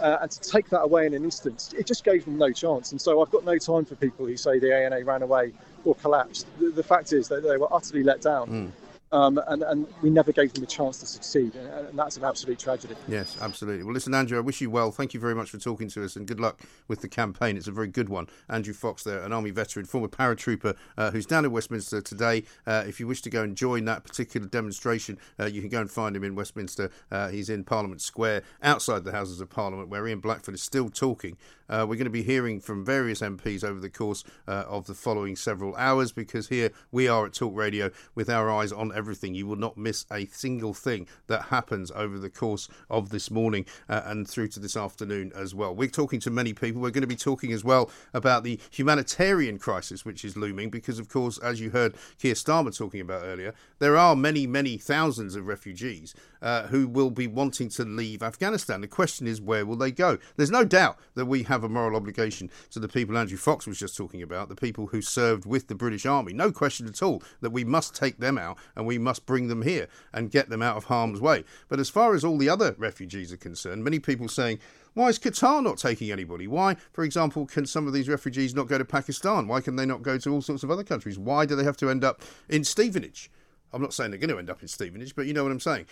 [0.00, 2.92] Uh, and to take that away in an instant, it just gave them no chance.
[2.92, 5.52] And so I've got no time for people who say the ANA ran away
[5.88, 6.46] or collapsed.
[6.58, 8.46] The, the fact is that they were utterly let down.
[8.46, 8.87] Hmm.
[9.10, 11.54] Um, and, and we never gave them a chance to succeed.
[11.54, 12.94] And, that's an absolute tragedy.
[13.08, 13.82] Yes, absolutely.
[13.82, 14.92] Well, listen, Andrew, I wish you well.
[14.92, 17.56] Thank you very much for talking to us, and good luck with the campaign.
[17.56, 18.28] It's a very good one.
[18.48, 22.44] Andrew Fox, there, an Army veteran, former paratrooper, uh, who's down in Westminster today.
[22.66, 25.80] Uh, if you wish to go and join that particular demonstration, uh, you can go
[25.80, 26.90] and find him in Westminster.
[27.10, 30.88] Uh, he's in Parliament Square, outside the Houses of Parliament, where Ian Blackford is still
[30.88, 31.36] talking.
[31.68, 34.94] Uh, we're going to be hearing from various MPs over the course uh, of the
[34.94, 39.34] following several hours because here we are at Talk Radio with our eyes on everything.
[39.34, 43.64] You will not miss a single thing that happens over the course of this morning
[43.88, 45.74] uh, and through to this afternoon as well.
[45.74, 46.82] We're talking to many people.
[46.82, 50.98] We're going to be talking as well about the humanitarian crisis which is looming because,
[50.98, 55.36] of course, as you heard Keir Starmer talking about earlier, there are many, many thousands
[55.36, 58.80] of refugees uh, who will be wanting to leave Afghanistan.
[58.80, 60.18] The question is, where will they go?
[60.36, 63.78] There's no doubt that we have a moral obligation to the people Andrew Fox was
[63.78, 66.32] just talking about, the people who served with the British Army.
[66.32, 69.62] No question at all that we must take them out and we must bring them
[69.62, 71.44] here and get them out of harm's way.
[71.68, 74.58] But as far as all the other refugees are concerned, many people saying,
[74.94, 76.48] why is Qatar not taking anybody?
[76.48, 79.46] Why, for example, can some of these refugees not go to Pakistan?
[79.46, 81.18] Why can they not go to all sorts of other countries?
[81.18, 83.30] Why do they have to end up in Stevenage?
[83.72, 85.60] I'm not saying they're going to end up in Stevenage, but you know what I'm
[85.60, 85.86] saying.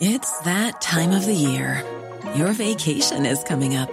[0.00, 1.84] It's that time of the year.
[2.34, 3.92] Your vacation is coming up.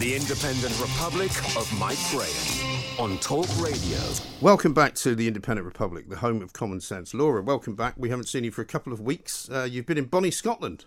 [0.00, 3.98] The Independent Republic of Mike Graham on Talk Radio.
[4.40, 7.14] Welcome back to the Independent Republic, the home of common sense.
[7.14, 7.94] Laura, welcome back.
[7.96, 9.48] We haven't seen you for a couple of weeks.
[9.48, 10.86] Uh, you've been in Bonnie, Scotland.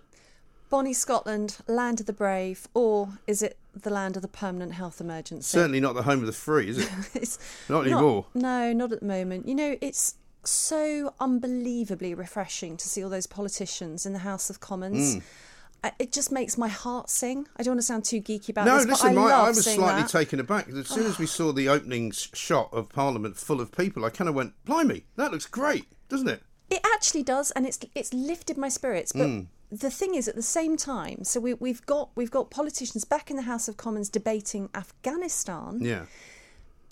[0.70, 5.00] Bonnie, Scotland, land of the brave, or is it the land of the permanent health
[5.00, 5.58] emergency?
[5.58, 6.90] Certainly not the home of the free, is it?
[7.14, 8.26] it's not anymore.
[8.34, 9.48] No, not at the moment.
[9.48, 14.60] You know, it's so unbelievably refreshing to see all those politicians in the House of
[14.60, 15.16] Commons.
[15.16, 15.24] Mm.
[16.00, 17.48] It just makes my heart sing.
[17.58, 19.46] I don't want to sound too geeky about No, this, listen, but I my, love
[19.46, 20.10] I was slightly that.
[20.10, 20.70] taken aback.
[20.70, 24.30] As soon as we saw the opening shot of Parliament full of people, I kind
[24.30, 26.42] of went, blimey, that looks great, doesn't it?
[26.70, 29.12] It actually does, and it's it's lifted my spirits.
[29.12, 29.48] But Mm.
[29.72, 33.30] the thing is, at the same time, so we, we've got we've got politicians back
[33.30, 35.80] in the House of Commons debating Afghanistan.
[35.82, 36.06] Yeah.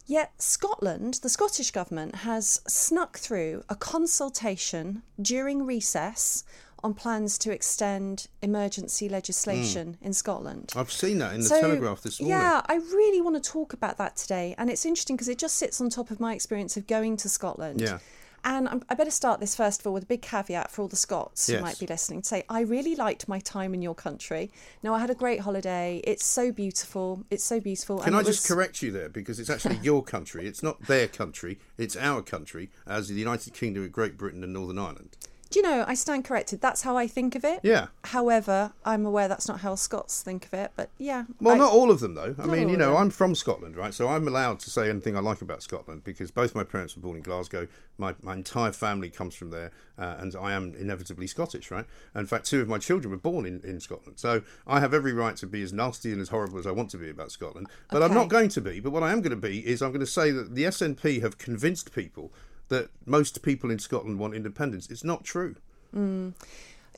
[0.06, 6.44] Yet Scotland, the Scottish government, has snuck through a consultation during recess
[6.84, 10.06] on plans to extend emergency legislation hmm.
[10.06, 10.74] in Scotland.
[10.76, 12.38] I've seen that in the So, Telegraph this morning.
[12.38, 14.56] Yeah, I really want to talk about that today.
[14.58, 17.30] And it's interesting because it just sits on top of my experience of going to
[17.30, 17.82] Scotland.
[17.82, 18.00] Yeah.
[18.44, 20.96] And I'm, better start this first of all with a big caveat for all the
[20.96, 21.62] Scots who Yes.
[21.62, 24.52] might be listening to say, I really liked my time in your country.
[24.82, 26.02] No, I had a great holiday.
[26.04, 27.24] It's so beautiful.
[27.30, 28.00] It's so beautiful.
[28.00, 30.48] Can and I just was- correct you there because it's actually your country.
[30.48, 31.60] It's not their country.
[31.78, 35.18] It's our country as the United Kingdom of Great Britain and Northern Ireland.
[35.52, 36.62] Do you know, I stand corrected.
[36.62, 37.60] That's how I think of it.
[37.62, 37.88] Yeah.
[38.06, 40.72] However, I'm aware that's not how Scots think of it.
[40.78, 41.26] But yeah.
[41.42, 42.36] Well, I- not all of them though.
[42.40, 42.96] I mean, you know.
[42.96, 43.94] I'm from Scotland, right?
[43.94, 47.02] So I'm allowed to say anything I like about Scotland because both my parents were
[47.02, 47.68] born in Glasgow.
[47.98, 51.86] My my entire family comes from there, uh, and I am inevitably Scottish, right?
[52.16, 55.12] In fact, two of my children were born in, in Scotland, so I have every
[55.12, 57.68] right to be as nasty and as horrible as I want to be about Scotland.
[57.90, 58.80] But I'm not going to be.
[58.80, 61.22] But what I am going to be is I'm going to say that the SNP
[61.22, 62.32] have convinced people
[62.72, 64.90] that most people in Scotland want independence.
[64.90, 65.56] It's not true.
[65.96, 66.34] Mm.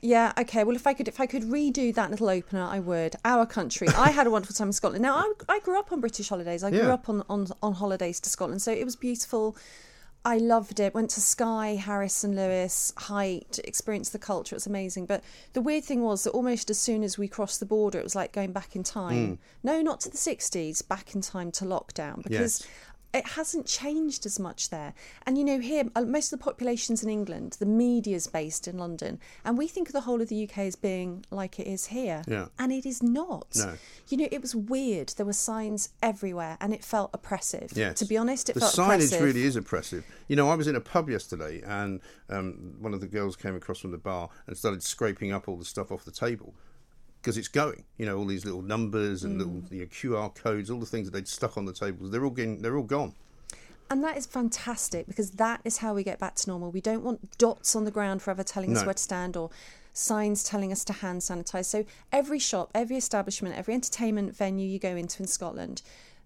[0.02, 0.64] Yeah, okay.
[0.64, 3.16] Well, if I could, if I could redo that little opener, I would.
[3.24, 3.88] Our country.
[3.88, 5.02] I had a wonderful time in Scotland.
[5.02, 6.62] Now, I, I grew up on British holidays.
[6.64, 6.94] I grew Yeah.
[6.94, 9.56] up on, on on holidays to Scotland, so it was beautiful.
[10.26, 10.94] I loved it.
[10.94, 14.54] Went to Skye, Harris and Lewis, Height, experienced the culture.
[14.54, 15.04] It was amazing.
[15.06, 15.22] But
[15.52, 18.14] the weird thing was that almost as soon as we crossed the border, it was
[18.14, 19.32] like going back in time.
[19.32, 19.38] Mm.
[19.62, 22.68] No, not to the 60s, back in time to lockdown because Yes.
[23.14, 24.92] It hasn't changed as much there.
[25.24, 28.76] And you know, here, uh, most of the population's in England, the media's based in
[28.76, 31.86] London, and we think of the whole of the UK as being like it is
[31.86, 32.22] here.
[32.26, 32.46] Yeah.
[32.58, 33.46] And it is not.
[33.56, 33.74] No.
[34.08, 35.10] You know, it was weird.
[35.16, 37.72] There were signs everywhere and it felt oppressive.
[37.74, 37.98] Yes.
[38.00, 38.76] To be honest, it felt oppressive.
[38.76, 39.24] the felt signage oppressive.
[39.24, 40.04] really is oppressive.
[40.28, 43.54] You know, I was in a pub yesterday, and um, one of the girls came
[43.54, 46.54] across from the bar and started scraping up all the stuff off the table
[47.24, 47.84] because it's going.
[47.96, 49.38] You know, all these little numbers and Mm.
[49.38, 52.10] little you know, QR codes, all the things that they'd stuck on the tables.
[52.10, 53.14] They're all getting, they're all gone.
[53.88, 56.70] And that is fantastic because that is how we get back to normal.
[56.70, 59.50] We don't want dots on the ground forever telling us where to stand or
[59.94, 61.66] signs telling us to hand sanitize.
[61.66, 65.80] So every shop, every establishment, every entertainment venue you go into in Scotland,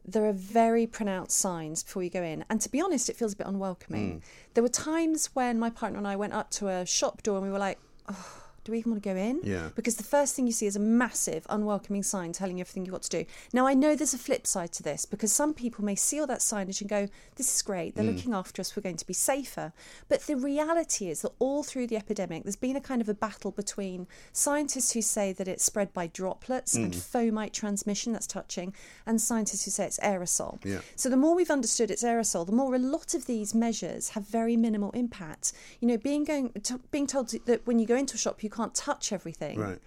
[0.05, 2.45] there are very pronounced signs before you go in.
[2.49, 4.21] And to be honest, it feels a bit unwelcoming.
[4.21, 4.23] Mm.
[4.55, 7.47] There were times when my partner and I went up to a shop door and
[7.47, 7.79] we were like,
[8.09, 9.41] oh, do we even want to go in?
[9.43, 9.71] Yeah.
[9.75, 12.93] Because the first thing you see is a massive, unwelcoming sign telling you everything you've
[12.93, 13.25] got to do.
[13.55, 16.27] Now, I know there's a flip side to this because some people may see all
[16.27, 18.15] that signage and go, this is great, they're Mm.
[18.15, 19.73] looking after us, we're going to be safer.
[20.11, 23.15] But the reality is that all through the epidemic, there's been a kind of a
[23.15, 26.99] battle between scientists who say that it's spread by droplets and Mm.
[27.01, 28.75] fomite transmission, that's touching,
[29.07, 30.63] and scientists who say it's aerosol.
[30.65, 30.81] Yeah.
[30.95, 34.27] So the more we've understood it's aerosol, the more a lot of these measures have
[34.27, 35.53] very minimal impact.
[35.81, 38.51] You know, being going to, being told that when you go into a shop you
[38.59, 39.59] can't touch everything.
[39.59, 39.79] Right.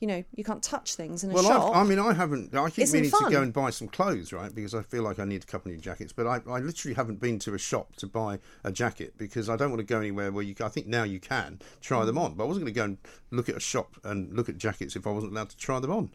[0.00, 1.76] You know, you can't touch things in a Well, shop.
[1.76, 2.52] I've, I mean, I haven't.
[2.56, 4.52] I keep meaning to go and buy some clothes, right?
[4.52, 6.12] Because I feel like I need a couple of new jackets.
[6.12, 9.54] But I, I literally haven't been to a shop to buy a jacket because I
[9.56, 10.56] don't want to go anywhere where you.
[10.60, 12.06] I think now you can try mm.
[12.06, 12.98] them on, but I wasn't going to go and
[13.30, 15.92] look at a shop and look at jackets if I wasn't allowed to try them
[15.92, 16.10] on.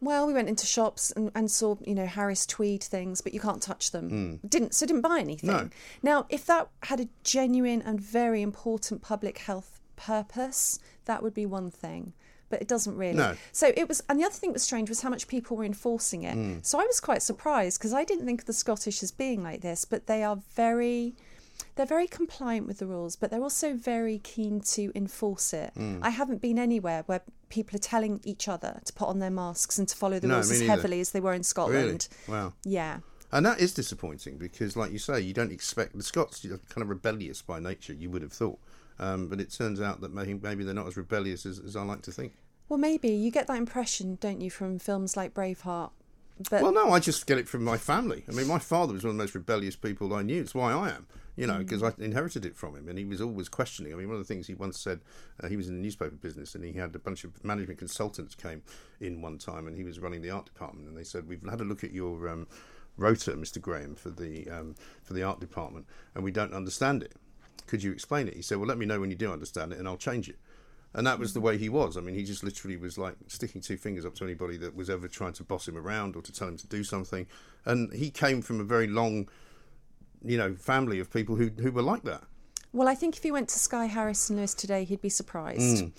[0.00, 3.40] Well, we went into shops and, and saw, you know, Harris tweed things, but you
[3.40, 4.10] can't touch them.
[4.10, 4.48] Mm.
[4.48, 5.50] Didn't so didn't buy anything.
[5.50, 5.70] No.
[6.02, 11.46] Now, if that had a genuine and very important public health purpose, that would be
[11.46, 12.12] one thing.
[12.48, 13.16] But it doesn't really.
[13.16, 13.34] No.
[13.50, 15.64] So it was, and the other thing that was strange was how much people were
[15.64, 16.36] enforcing it.
[16.36, 16.64] Mm.
[16.64, 19.62] So I was quite surprised because I didn't think of the Scottish as being like
[19.62, 21.16] this, but they are very,
[21.74, 25.72] they're very compliant with the rules, but they're also very keen to enforce it.
[25.76, 25.98] Mm.
[26.02, 29.76] I haven't been anywhere where people are telling each other to put on their masks
[29.76, 30.70] and to follow the No, rules as neither.
[30.70, 32.06] heavily as they were in Scotland.
[32.28, 32.38] Really?
[32.38, 32.52] Wow.
[32.62, 32.98] Yeah.
[33.32, 36.82] And that is disappointing because, like you say, you don't expect the Scots are kind
[36.82, 37.92] of rebellious by nature.
[37.92, 38.60] You would have thought,
[38.98, 41.82] um, but it turns out that maybe, maybe they're not as rebellious as, as I
[41.82, 42.32] like to think.
[42.68, 45.90] Well, maybe you get that impression, don't you, from films like Braveheart?
[46.50, 48.24] But well, no, I just get it from my family.
[48.28, 50.40] I mean, my father was one of the most rebellious people I knew.
[50.40, 53.22] It's why I am, you know, because I inherited it from him, and he was
[53.22, 53.92] always questioning.
[53.92, 55.00] I mean, one of the things he once said,
[55.42, 58.34] uh, he was in the newspaper business, and he had a bunch of management consultants
[58.34, 58.62] came
[59.00, 61.62] in one time, and he was running the art department, and they said, "We've had
[61.62, 62.46] a look at your um,
[62.98, 63.58] rota, Mr.
[63.58, 67.14] Graham, for the um, for the art department, and we don't understand it.
[67.66, 69.78] Could you explain it?" He said, "Well, let me know when you do understand it,
[69.78, 70.38] and I'll change it."
[70.94, 71.96] And that was the way he was.
[71.98, 74.88] I mean, he just literally was like sticking two fingers up to anybody that was
[74.88, 77.26] ever trying to boss him around or to tell him to do something.
[77.66, 79.28] And he came from a very long,
[80.24, 82.24] you know, family of people who who were like that.
[82.72, 85.84] well, I think if he went to Skye Harris and Lewis today, he'd be surprised.
[85.84, 85.92] Mm.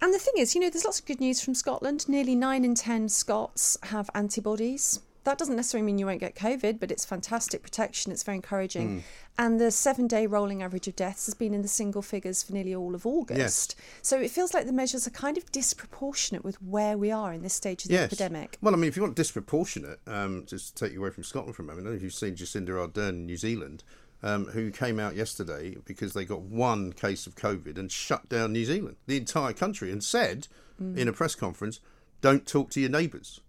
[0.00, 2.08] And the thing is, you know, there's lots of good news from Scotland.
[2.08, 5.00] Nearly nine in ten Scots have antibodies.
[5.28, 8.10] That doesn't necessarily mean you won't get COVID, but it's fantastic protection.
[8.12, 8.88] It's very encouraging.
[8.88, 9.02] Mm.
[9.36, 12.54] And the seven day rolling average of deaths has been in the single figures for
[12.54, 13.38] nearly all of August.
[13.38, 13.68] Yes.
[14.00, 17.42] So it feels like the measures are kind of disproportionate with where we are in
[17.42, 18.04] this stage of the Yes.
[18.06, 18.56] epidemic.
[18.62, 21.54] Well, I mean, if you want disproportionate, um, just to take you away from Scotland
[21.54, 23.84] for a moment, I don't know if you've seen Jacinda Ardern in New Zealand.
[24.20, 28.52] um, who came out yesterday because they got one case of COVID and shut down
[28.52, 30.48] New Zealand, the entire country, and said
[30.82, 30.96] Mm.
[30.96, 31.78] in a press conference,
[32.20, 33.40] "Don't talk to your neighbours."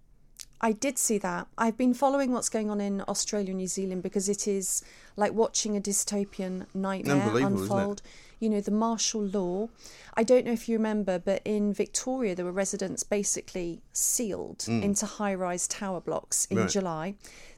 [0.62, 1.48] I did see that.
[1.58, 4.84] I've been following what's going on in Australia and New Zealand because it is
[5.16, 7.62] like watching a dystopian nightmare Unbelievable, isn't it?
[7.78, 8.02] unfold.
[8.40, 9.68] You know, the martial law.
[10.16, 14.84] I don't know if you remember, but in Victoria, there were residents basically sealed Mm.
[14.84, 16.70] into high rise tower blocks in Right.
[16.70, 17.16] July.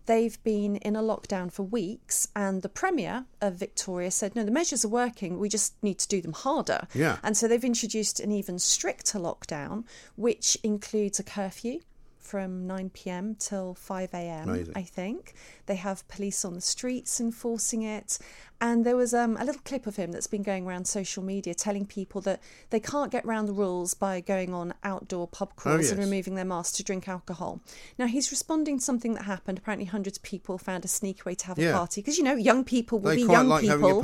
[0.07, 4.49] They've been in a lockdown for weeks, and the Premier of Victoria said, No, the
[4.51, 6.87] measures are working, we just need to do them harder.
[6.95, 7.17] Yeah.
[7.23, 9.83] And so they've introduced an even stricter lockdown,
[10.15, 11.81] which includes a curfew
[12.21, 14.49] from 9 pm till 5 am.
[14.75, 15.33] I think.
[15.65, 18.19] They have police on the streets enforcing it.
[18.61, 21.55] And there was um, a little clip of him that's been going around social media
[21.55, 25.89] telling people that they can't get around the rules by going on outdoor pub crawls
[25.89, 26.07] and yes.
[26.07, 27.59] removing their masks to drink alcohol.
[27.97, 29.57] Now, he's responding to something that happened.
[29.57, 32.01] Apparently, hundreds of people found a sneaky way to have a party.
[32.01, 34.01] Because, you know, young people will They be young like people.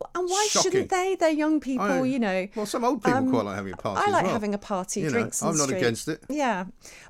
[0.00, 0.18] A.
[0.18, 0.70] And why Shocking.
[0.72, 1.16] shouldn't they?
[1.18, 2.48] They're young people, I- you know.
[2.54, 4.02] Well, some old people Um, quite like having a party.
[4.06, 4.32] I like well.
[4.32, 5.42] having a party, You know, drinks.
[5.42, 5.78] in I'm not street.
[5.78, 6.22] against it.
[6.28, 6.64] Yeah,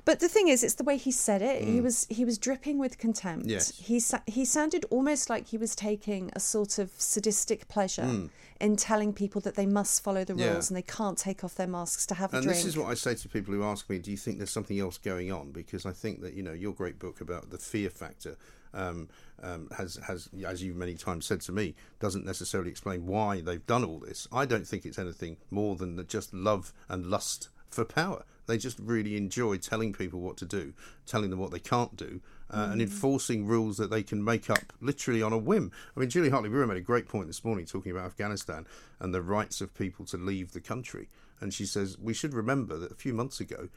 [0.05, 1.63] but the thing is, it's the way he said it.
[1.63, 1.83] He Mm.
[1.83, 3.47] was he was dripping with contempt.
[3.47, 3.73] Yes.
[3.77, 8.29] He sa- he sounded almost like he was taking a sort of sadistic pleasure Mm.
[8.59, 10.67] in telling people that they must follow the rules Yeah.
[10.69, 12.57] and they can't take off their masks to have a And drink.
[12.57, 14.79] this is what I say to people who ask me, do you think there's something
[14.79, 15.51] else going on?
[15.51, 18.35] Because I think that, you know, your great book about the fear factor
[18.73, 19.09] um,
[19.41, 23.65] um, has, has, as you many times said to me, doesn't necessarily explain why they've
[23.65, 24.27] done all this.
[24.31, 28.23] I don't think it's anything more than the just love and lust for power.
[28.47, 30.73] They just really enjoy telling people what to do,
[31.05, 32.85] telling them what they can't do, uh, and Mm.
[32.85, 35.71] enforcing rules that they can make up literally on a whim.
[35.95, 38.65] I mean, Julia Hartley-Brewer made a great point this morning talking about Afghanistan
[38.99, 41.09] and the rights of people to leave the country.
[41.41, 43.67] And she says we should remember that a few months ago,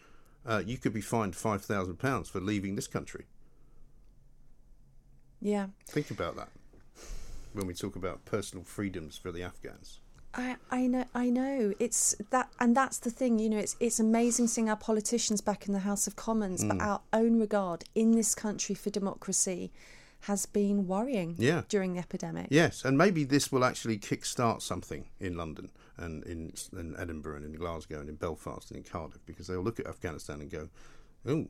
[0.47, 3.27] uh, you could be fined five thousand pounds for leaving this country.
[5.41, 5.67] Yeah.
[5.87, 6.49] Think about that
[7.53, 10.01] when we talk about personal freedoms for the Afghans.
[10.33, 13.99] I, I know I know it's that and that's the thing you know it's it's
[13.99, 16.87] amazing seeing our politicians back in the House of Commons but Mm.
[16.87, 19.73] our own regard in this country for democracy
[20.25, 21.63] has been worrying Yeah.
[21.69, 26.53] during the epidemic Yes, and maybe this will actually kick-start something in London and in,
[26.79, 29.87] in Edinburgh and in Glasgow and in Belfast and in Cardiff because they'll look at
[29.89, 30.69] Afghanistan and go,
[31.27, 31.49] oh,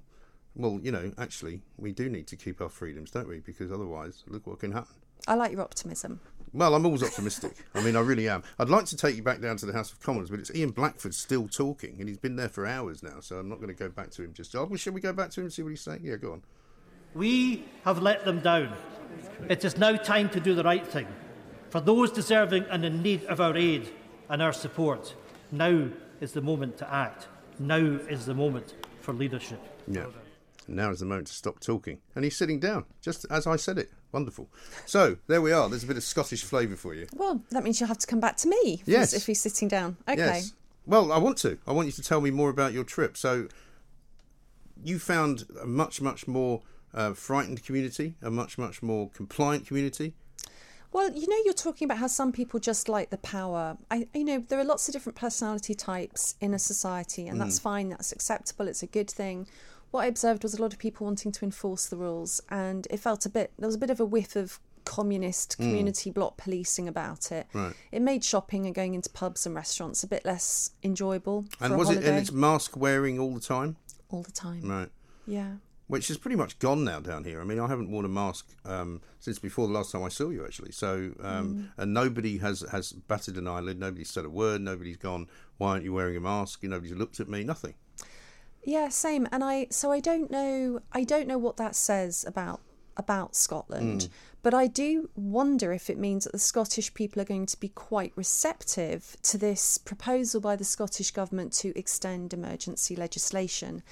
[0.55, 3.41] well, you know, actually, we do need to keep our freedoms, don't we?
[3.41, 4.95] Because otherwise, look what can happen.
[5.29, 6.21] I like your optimism
[6.53, 7.53] Well, I'm always optimistic.
[7.75, 8.43] I mean, I really am.
[8.59, 10.71] I'd like to take you back down to the House of Commons, but it's Ian
[10.71, 13.75] Blackford still talking, and he's been there for hours now, so I'm not going to
[13.75, 14.55] go back to him just.
[14.57, 16.01] Oh, well, shall we go back to him and see what he's saying?
[16.03, 16.43] Yeah, go on.
[17.15, 18.75] We have let them down.
[19.49, 21.07] It is now time to do the right thing.
[21.71, 23.93] For those deserving and in need of our aid
[24.29, 25.15] and our support,
[25.53, 25.89] now
[26.21, 27.29] is the moment to act.
[27.59, 29.61] Now is the moment for leadership.
[29.87, 30.07] Yeah.
[30.69, 31.99] Now is the moment to stop talking.
[32.15, 33.91] And he's sitting down, just as I said it.
[34.13, 34.49] Wonderful.
[34.87, 35.69] So, there we are.
[35.69, 37.07] There's a bit of Scottish flavour for you.
[37.15, 39.13] well that means you'll have to come back to me if, Yes.
[39.13, 40.53] he's, if he's sitting down okay Yes.
[40.87, 41.59] Well, I want to.
[41.67, 43.17] I want you to tell me more about your trip.
[43.17, 43.49] So,
[44.83, 46.63] you found a much, much more
[46.95, 50.15] uh, frightened community, a much, much more compliant community.
[50.93, 53.77] Well, you know, you're talking about how some people just like the power.
[53.91, 57.61] I, you know, there are lots of different personality types in a society, and that's
[57.61, 57.63] Mm.
[57.63, 57.89] fine.
[57.91, 58.67] That's acceptable.
[58.67, 59.47] It's a good thing.
[59.91, 62.99] What I observed was a lot of people wanting to enforce the rules, and it
[62.99, 63.53] felt a bit.
[63.59, 65.65] There was a bit of a whiff of communist Mm.
[65.65, 67.47] community block policing about it.
[67.53, 67.75] Right.
[67.93, 71.45] It made shopping and going into pubs and restaurants a bit less enjoyable.
[71.59, 72.05] For And was it?
[72.05, 73.77] And it's mask wearing all the time.
[74.11, 74.63] all the time.
[74.69, 74.91] Right.
[75.27, 75.57] Yeah.
[75.87, 77.41] Which is pretty much gone now down here.
[77.41, 80.31] I mean, I haven't worn a mask um, since before the last time I saw
[80.31, 80.73] you, actually.
[80.73, 81.69] So, um, Mm.
[81.77, 83.79] and nobody has has batted an eyelid.
[83.79, 84.61] Nobody's said a word.
[84.63, 85.29] Nobody's gone.
[85.59, 86.63] Why aren't you wearing a mask?
[86.65, 87.45] Nobody's looked at me.
[87.45, 87.75] Nothing.
[88.63, 89.27] Yeah, same.
[89.33, 92.61] And I so I don't know I don't know what that says about
[92.97, 94.03] about Scotland.
[94.03, 94.09] Mm.
[94.43, 97.69] But I do wonder if it means that the Scottish people are going to be
[97.69, 103.83] quite receptive to this proposal by the Scottish government to extend emergency legislation.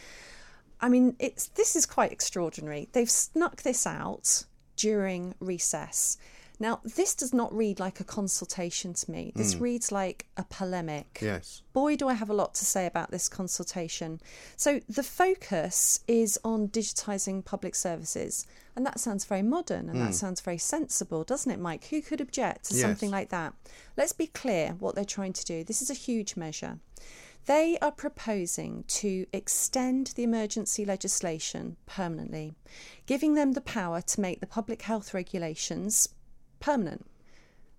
[0.81, 2.89] I mean, it's this is quite extraordinary.
[2.93, 4.45] They've snuck this out
[4.77, 6.17] during recess.
[6.61, 9.33] Now, this does not read like a consultation to me.
[9.37, 9.61] This Mm.
[9.61, 11.63] reads like a polemic Yes.
[11.73, 14.21] boy, do I have a lot to say about this consultation.
[14.57, 18.45] So, the focus is on digitising public services,
[18.75, 20.07] and that sounds very modern and Mm.
[20.07, 21.85] that sounds very sensible, doesn't it, Mike?
[21.87, 22.83] Who could object to Yes.
[22.83, 23.55] something like that?
[23.97, 25.63] Let's be clear what they're trying to do.
[25.63, 26.81] This is a huge measure.
[27.47, 32.57] They are proposing to extend the emergency legislation permanently,
[33.07, 36.09] giving them the power to make the public health regulations
[36.61, 37.07] permanent.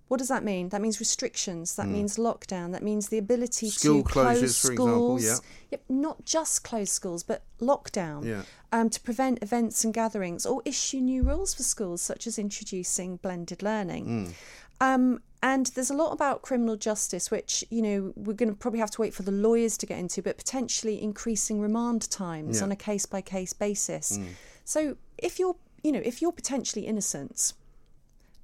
[0.07, 0.69] What does that mean?
[0.69, 1.75] That means restrictions.
[1.75, 1.91] That Mm.
[1.91, 2.71] means lockdown.
[2.71, 5.23] That means the ability School to close for example, schools.
[5.23, 5.36] yeah.
[5.71, 8.25] Yep, not just close schools, but lockdown.
[8.25, 8.41] Yeah.
[8.71, 13.17] Um, to prevent events and gatherings, or issue new rules for schools, such as introducing
[13.17, 14.05] blended learning.
[14.05, 14.34] Mm.
[14.82, 18.80] Um, and there's a lot about criminal justice, which you know we're going to probably
[18.80, 22.63] have to wait for the lawyers to get into, but potentially increasing remand times Yeah.
[22.63, 24.17] on a case by case basis.
[24.17, 24.30] Mm.
[24.65, 27.53] So if you're, you know, if you're potentially innocent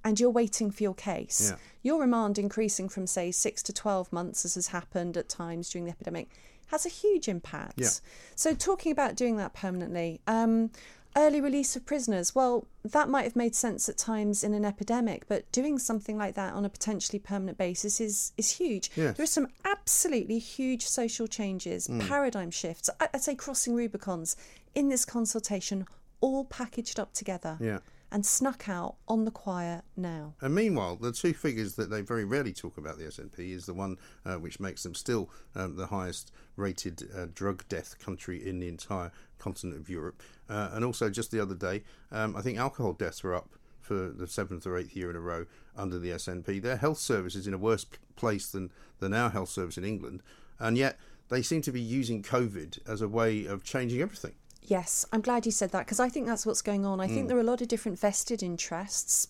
[0.06, 1.58] and you're waiting for your case, Yeah.
[1.84, 5.84] your remand increasing from say six to twelve months, as has happened at times during
[5.86, 6.30] the epidemic,
[6.68, 7.74] has a huge impact.
[7.80, 7.90] Yeah.
[8.36, 10.22] So talking about doing that permanently.
[10.28, 10.72] Um,
[11.18, 15.26] Early release of prisoners, well, that might have made sense at times in an epidemic,
[15.30, 18.92] but doing something like that on a potentially permanent basis is, is huge.
[18.98, 19.16] Yes.
[19.16, 22.06] There are some absolutely huge social changes, Mm.
[22.06, 24.36] paradigm shifts, I'd say crossing Rubicons
[24.74, 25.88] in this consultation,
[26.20, 27.80] all packaged up together Yeah.
[28.16, 30.36] And snuck out on the quiet now.
[30.40, 33.74] And meanwhile, the two figures that they very rarely talk about the SNP is the
[33.74, 38.62] one uh, which makes them still um, the highest rated uh, drug death country in
[38.62, 40.24] the entire continent of Europe.
[40.50, 43.50] Uh, and also, just the other day, um, I think alcohol deaths were up
[43.82, 45.46] for the seventh or eighth year in a row
[45.76, 46.62] under the SNP.
[46.62, 47.86] Their health service is in a worse
[48.16, 50.24] place than, than our health service in England.
[50.58, 50.98] And yet,
[51.28, 54.36] they seem to be using COVID as a way of changing everything.
[54.68, 57.00] Yes, I'm glad you said that because I think that's what's going on.
[57.00, 57.28] I think Mm.
[57.30, 59.28] there are a lot of different vested interests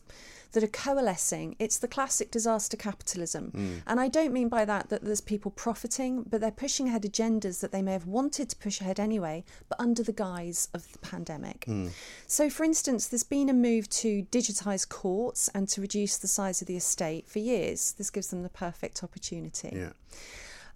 [0.54, 1.58] that are coalescing.
[1.60, 3.52] It's the classic disaster capitalism.
[3.52, 3.82] Mm.
[3.88, 7.60] And I don't mean by that that there's people profiting, but they're pushing ahead agendas
[7.60, 11.00] that they may have wanted to push ahead anyway, but under the guise of the
[11.00, 11.66] pandemic.
[11.68, 11.90] Mm.
[12.26, 16.62] So, for instance, there's been a move to digitise courts and to reduce the size
[16.62, 17.92] of the estate for years.
[17.98, 19.72] This gives them the perfect opportunity.
[19.76, 19.92] Yeah.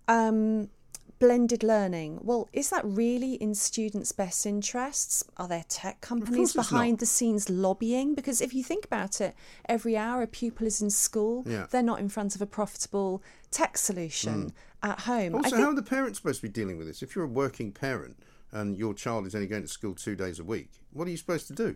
[0.09, 0.69] Um,
[1.19, 2.19] blended learning.
[2.23, 5.23] Well, is that really in students' best interests?
[5.37, 8.15] Are there tech companies behind the scenes lobbying?
[8.15, 9.35] Because if you think about it,
[9.67, 11.67] every hour a pupil is in school, Yeah.
[11.69, 14.53] they're not in front of a profitable tech solution mm.
[14.89, 15.35] at home.
[15.35, 17.03] Also, think- how are the parents supposed to be dealing with this?
[17.03, 18.17] If you're a working parent
[18.51, 21.17] and your child is only going to school two days a week, what are you
[21.17, 21.75] supposed to do?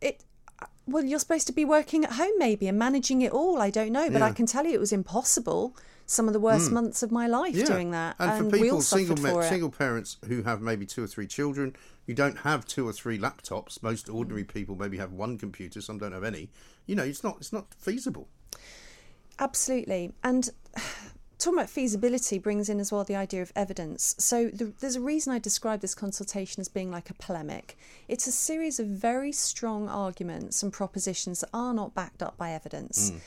[0.00, 0.24] it
[0.86, 3.90] well you're supposed to be working at home maybe and managing it all i don't
[3.92, 5.76] know but i can tell you it was impossible
[6.08, 6.74] some of the worst Mm.
[6.74, 10.44] months of my life doing that And, for people, single, for ma- single parents who
[10.44, 11.74] have maybe two or three children,
[12.06, 13.82] you don't have two or three laptops.
[13.82, 15.80] Most ordinary people maybe have one computer.
[15.80, 16.48] Some don't have any.
[16.86, 18.28] You know, it's not it's not feasible.
[19.40, 20.12] Absolutely.
[20.22, 20.48] And
[21.46, 24.14] talking about feasibility brings in as well the idea of evidence.
[24.18, 27.78] So the, there's a reason I describe this consultation as being like a polemic.
[28.08, 32.50] It's a series of very strong arguments and propositions that are not backed up by
[32.52, 33.10] evidence.
[33.10, 33.20] Mm.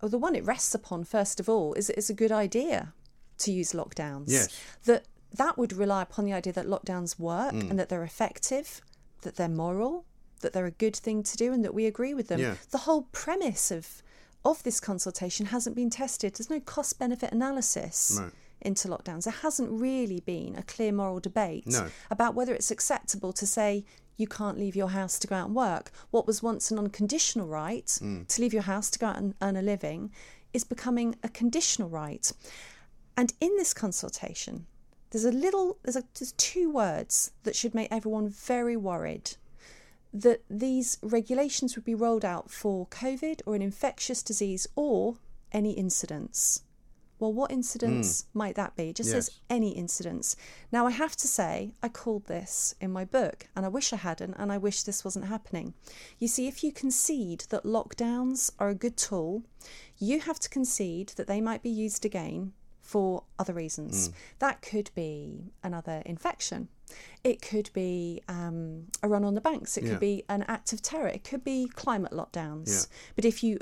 [0.00, 2.92] Well, the one it rests upon, first of all, is it's a good idea
[3.38, 4.24] to use lockdowns.
[4.28, 4.60] Yes.
[4.84, 7.70] That that would rely upon the idea that lockdowns work Mm.
[7.70, 8.80] and that they're effective,
[9.22, 10.04] that they're moral,
[10.40, 12.40] that they're a good thing to do, and that we agree with them.
[12.40, 12.56] Yeah.
[12.70, 14.01] The whole premise of
[14.44, 16.34] of this consultation hasn't been tested.
[16.34, 18.32] There's no cost benefit analysis Right.
[18.60, 19.24] into lockdowns.
[19.24, 21.90] There hasn't really been a clear moral debate No.
[22.10, 23.84] about whether it's acceptable to say
[24.16, 25.90] you can't leave your house to go out and work.
[26.10, 28.26] What was once an unconditional right Mm.
[28.28, 30.10] to leave your house to go out and earn a living
[30.52, 32.30] is becoming a conditional right.
[33.16, 34.66] And in this consultation,
[35.10, 39.36] there's a little, there's, a, there's two words that should make everyone very worried
[40.12, 45.16] that these regulations would be rolled out for COVID or an infectious disease or
[45.52, 46.62] any incidents.
[47.18, 48.88] Well, what incidents might that be?
[48.88, 50.34] It just says any incidents.
[50.72, 53.96] Now, I have to say, I called this in my book, and I wish I
[53.96, 55.74] hadn't, and I wish this wasn't happening.
[56.18, 59.44] You see, if you concede that lockdowns are a good tool,
[59.98, 64.08] you have to concede that they might be used again for other reasons.
[64.08, 64.12] Mm.
[64.40, 66.70] That could be another infection.
[67.24, 69.76] It could be um, a run on the banks.
[69.76, 69.90] It Yeah.
[69.90, 71.08] could be an act of terror.
[71.08, 72.68] It could be climate lockdowns.
[72.88, 72.96] Yeah.
[73.16, 73.58] But if you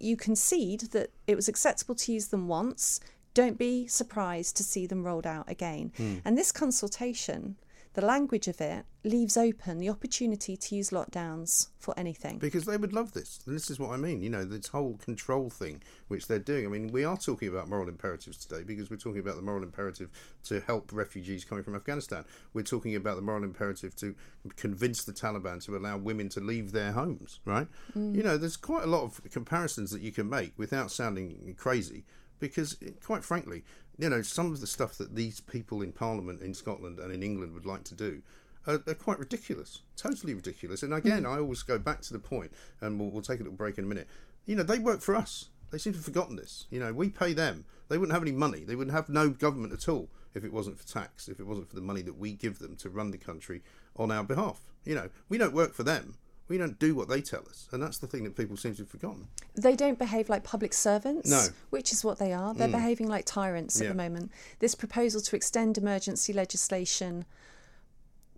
[0.00, 3.00] you concede that it was acceptable to use them once,
[3.34, 5.92] don't be surprised to see them rolled out again.
[5.96, 6.16] Hmm.
[6.24, 7.56] And this consultation,
[7.94, 12.38] the language of it, leaves open the opportunity to use lockdowns for anything.
[12.38, 13.40] Because they would love this.
[13.46, 14.22] And this is what I mean.
[14.22, 16.66] You know, this whole control thing which they're doing.
[16.66, 19.64] I mean, we are talking about moral imperatives today because we're talking about the moral
[19.64, 20.10] imperative
[20.44, 22.24] to help refugees coming from Afghanistan.
[22.54, 24.14] We're talking about the moral imperative to
[24.56, 27.66] convince the Taliban to allow women to leave their homes, right?
[27.96, 28.14] Mm.
[28.14, 32.04] You know, there's quite a lot of comparisons that you can make without sounding crazy
[32.38, 33.64] because, quite frankly,
[34.00, 37.22] you know, some of the stuff that these people in Parliament in Scotland and in
[37.22, 38.22] England would like to do
[38.66, 40.82] are, are quite ridiculous, totally ridiculous.
[40.82, 41.30] And again, hmm.
[41.30, 43.84] I always go back to the point, and we'll, we'll take a little break in
[43.84, 44.08] a minute.
[44.46, 45.50] You know, they work for us.
[45.70, 46.66] They seem to have forgotten this.
[46.70, 47.64] You know, we pay them.
[47.88, 48.64] They wouldn't have any money.
[48.64, 51.68] They wouldn't have no government at all if it wasn't for tax, if it wasn't
[51.68, 53.62] for the money that we give them to run the country
[53.96, 54.60] on our behalf.
[54.84, 56.16] You know, we don't work for them.
[56.50, 58.82] We don't do what they tell us, and that's the thing that people seem to
[58.82, 59.28] have forgotten.
[59.54, 61.46] They don't behave like public servants, No.
[61.70, 62.52] which is what they are.
[62.54, 62.72] They're Mm.
[62.72, 63.90] behaving like tyrants at Yeah.
[63.90, 64.32] the moment.
[64.58, 67.24] This proposal to extend emergency legislation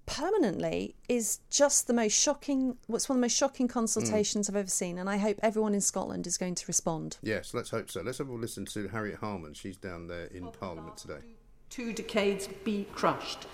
[0.04, 3.72] permanently is just the most shocking what's one of the most shocking Mm.
[3.72, 7.16] consultations I've ever seen and I hope everyone in Scotland is going to respond.
[7.22, 8.02] Yes, let's hope so.
[8.02, 9.54] Let's have a listen to Harriet Harman.
[9.54, 11.20] She's down there in Parliament today.
[11.70, 13.46] two decades be crushed.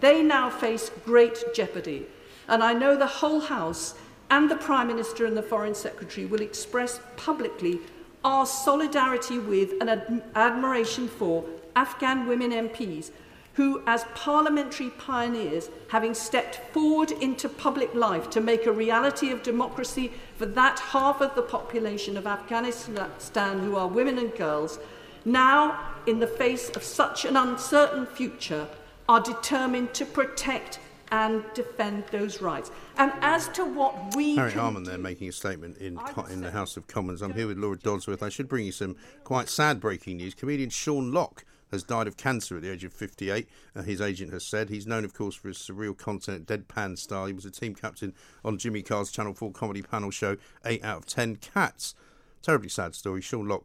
[0.00, 2.06] They now face great jeopardy,
[2.48, 3.92] and I know the whole House
[4.30, 7.80] and the Prime Minister and the Foreign Secretary will express publicly
[8.24, 11.44] our solidarity with and ad- admiration for
[11.76, 13.10] Afghan women MPs
[13.56, 19.42] who, as parliamentary pioneers, having stepped forward into public life to make a reality of
[19.42, 24.78] democracy for that half of the population of Afghanistan who are women and girls,
[25.24, 28.68] now, in the face of such an uncertain future,
[29.08, 30.78] are determined to protect
[31.10, 32.70] and defend those rights.
[32.98, 35.98] And as to what we can Harman there making a statement in
[36.30, 37.20] in the House of Commons.
[37.20, 38.22] I'm here with Laura Dodsworth.
[38.22, 40.34] I should bring you some quite sad breaking news.
[40.34, 43.48] Comedian Sean Lock has died of cancer at the age of 58.
[43.74, 47.26] Uh, his agent has said he's known, of course, for his surreal content, deadpan style.
[47.26, 50.98] He was a team captain on Jimmy Carr's Channel 4 comedy panel show 8 out
[50.98, 51.94] of 10 Cats.
[52.40, 53.20] Terribly sad story.
[53.20, 53.64] Sean Lock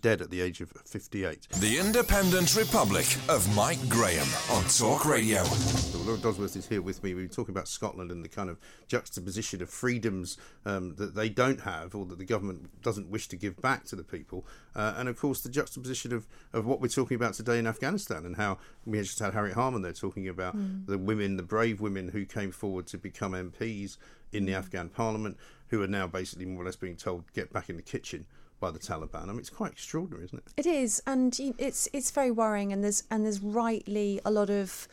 [0.00, 1.48] dead at the age of 58.
[1.60, 5.42] The Independent Republic of Mike Graham on Talk Radio.
[5.44, 7.14] So Laura Dodsworth is here with me.
[7.14, 11.28] We were talking about Scotland and the kind of juxtaposition of freedoms um, that they
[11.28, 14.46] don't have or that the government doesn't wish to give back to the people.
[14.74, 18.24] Uh, and of course, the juxtaposition of, of what we're talking about today in Afghanistan
[18.24, 20.86] and how we just had Harriet Harman there talking about Mm.
[20.86, 23.98] the women, the brave women who came forward to become MPs
[24.32, 25.36] in the Afghan parliament,
[25.68, 28.24] who are now basically more or less being told, get back in the kitchen
[28.60, 29.24] by the Taliban.
[29.24, 30.52] I mean, it's quite extraordinary, isn't it?
[30.56, 34.88] It is, and it's it's very worrying, and there's and there's rightly a lot of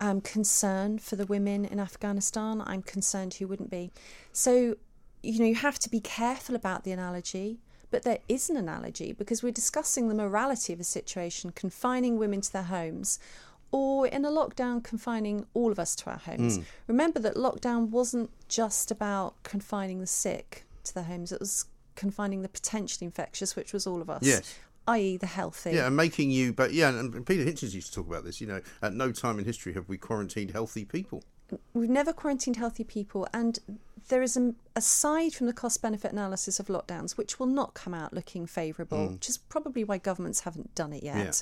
[0.00, 2.62] um, concern for the women in Afghanistan.
[2.64, 3.90] I'm concerned who wouldn't be.
[4.32, 4.76] So,
[5.22, 7.58] you know, you have to be careful about the analogy,
[7.90, 12.40] but there is an analogy because we're discussing the morality of a situation, confining women
[12.42, 13.18] to their homes.
[13.72, 16.58] Or in a lockdown, confining all of us to our homes.
[16.58, 16.64] Mm.
[16.86, 21.66] Remember that lockdown wasn't just about confining the sick to their homes, it was
[21.96, 24.54] confining the potentially infectious, which was all of us Yes.
[24.88, 25.72] i.e., the healthy.
[25.72, 28.40] Yeah, and making you, but yeah, and, Peter Hitchens used to talk about this.
[28.40, 31.24] You know, at no time in history have we quarantined healthy people.
[31.74, 33.58] We've never quarantined healthy people, and
[34.08, 37.94] there is a, aside from the cost benefit analysis of lockdowns, which will not come
[37.94, 39.12] out looking favourable, Mm.
[39.14, 41.16] which is probably why governments haven't done it yet.
[41.16, 41.32] Yeah.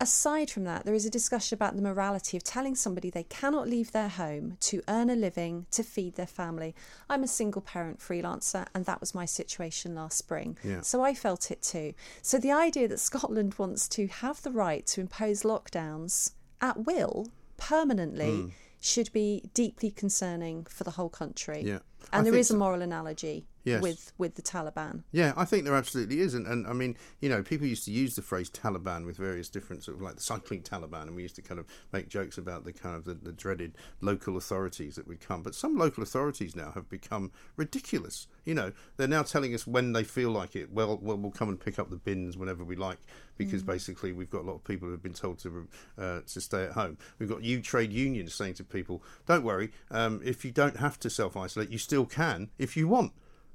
[0.00, 3.68] Aside from that, there is a discussion about the morality of telling somebody they cannot
[3.68, 6.74] leave their home to earn a living to feed their family.
[7.08, 10.58] I'm a single parent freelancer, and that was my situation last spring.
[10.64, 10.80] Yeah.
[10.80, 11.94] So I felt it too.
[12.20, 17.28] So the idea that Scotland wants to have the right to impose lockdowns at will
[17.56, 18.52] permanently Mm.
[18.80, 21.62] should be deeply concerning for the whole country.
[21.64, 21.78] Yeah.
[22.12, 23.80] And I there think a moral analogy Yes.
[23.82, 25.04] with with the Taliban.
[25.12, 27.92] Yeah, I think there absolutely is, and, and I mean, you know, people used to
[27.92, 31.22] use the phrase Taliban with various different sort of like the cycling Taliban, and we
[31.22, 34.96] used to kind of make jokes about the kind of the, the dreaded local authorities
[34.96, 35.42] that would come.
[35.42, 38.26] But some local authorities now have become ridiculous.
[38.44, 40.72] You know, they're now telling us when they feel like it.
[40.72, 42.98] Well, well, we'll come and pick up the bins whenever we like,
[43.36, 43.66] because Mm.
[43.66, 46.64] basically we've got a lot of people who have been told to uh, to stay
[46.64, 46.98] at home.
[47.18, 50.98] We've got you trade unions saying to people, "Don't worry, um, if you don't have
[51.00, 53.12] to self isolate, you still can if you want."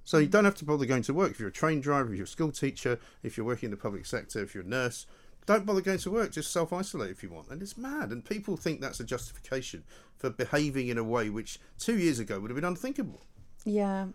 [0.07, 1.31] So you don't have to bother going to work.
[1.31, 3.75] If you're a train driver, if you're a school teacher, if you're working in the
[3.75, 5.05] public sector, if you're a nurse,
[5.45, 6.31] don't bother going to work.
[6.31, 7.49] Just self isolate if you want.
[7.49, 8.11] And it's mad.
[8.11, 9.83] And people think that's a justification
[10.15, 13.19] for behaving in a way which two years ago would have been unthinkable.
[13.65, 14.05] Yeah,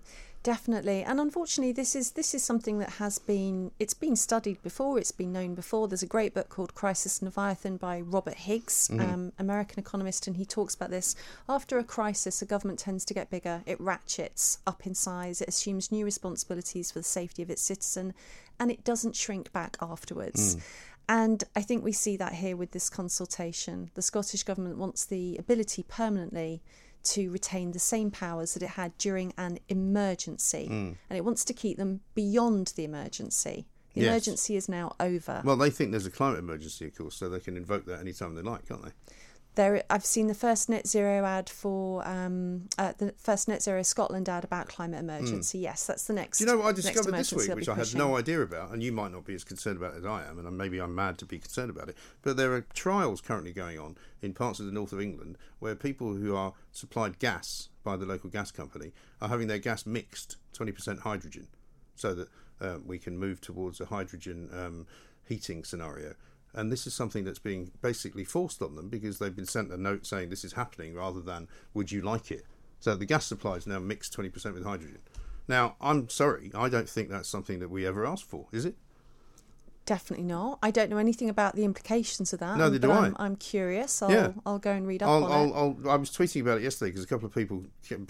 [0.43, 1.03] definitely.
[1.03, 4.99] And unfortunately, this is this is something that has been it's been studied before.
[4.99, 5.88] It's been known before.
[5.88, 9.01] There's a great book called Crisis and Leviathan by Robert Higgs, Mhm.
[9.01, 11.14] um, American economist, and he talks about this.
[11.49, 13.62] After a crisis, a government tends to get bigger.
[13.66, 15.40] It ratchets up in size.
[15.40, 18.14] It assumes new responsibilities for the safety of its citizen,
[18.59, 20.57] and it doesn't shrink back afterwards.
[20.57, 20.61] Mm.
[21.09, 23.90] And I think we see that here with this consultation.
[23.95, 26.62] The Scottish Government wants the ability permanently
[27.05, 30.68] to retain the same powers that it had during an emergency.
[30.70, 30.96] Mm.
[31.11, 33.66] And it wants to keep them beyond the emergency.
[33.94, 34.09] The Yes.
[34.09, 35.42] emergency is now over.
[35.44, 38.34] Well, they think there's a climate emergency, of course, so they can invoke that anytime
[38.34, 38.92] they like, can't they?
[39.55, 43.82] There, I've seen the first net zero ad for um, uh, the first net zero
[43.82, 45.59] Scotland ad about climate emergency.
[45.59, 46.38] Yes, that's the next.
[46.38, 48.82] Do you know what I discovered this week, which I had no idea about, and
[48.82, 51.18] you might not be as concerned about it as I am, and maybe I'm mad
[51.18, 51.96] to be concerned about it.
[52.22, 55.74] But there are trials currently going on in parts of the north of England where
[55.74, 60.36] people who are supplied gas by the local gas company are having their gas mixed
[60.55, 61.48] 20% hydrogen,
[61.94, 62.28] so that
[62.61, 64.86] uh, we can move towards a hydrogen um,
[65.28, 66.14] heating scenario.
[66.55, 69.76] And this is something that's being basically forced on them because they've been sent a
[69.76, 72.44] note saying this is happening rather than would you like it?
[72.80, 74.98] So the gas supply is now mixed 20% with hydrogen.
[75.48, 78.76] Now, I'm sorry, I don't think that's something that we ever asked for, is it?
[79.84, 80.59] Definitely not.
[80.62, 82.57] I don't know anything about the implications of that.
[82.57, 83.07] Neither do I.
[83.07, 84.00] I'm, I'm curious.
[84.00, 84.32] I'll, Yeah.
[84.46, 85.76] I'll go and read up I'll, on I'll, it.
[85.86, 87.64] I'll, I was tweeting about it yesterday because a couple of people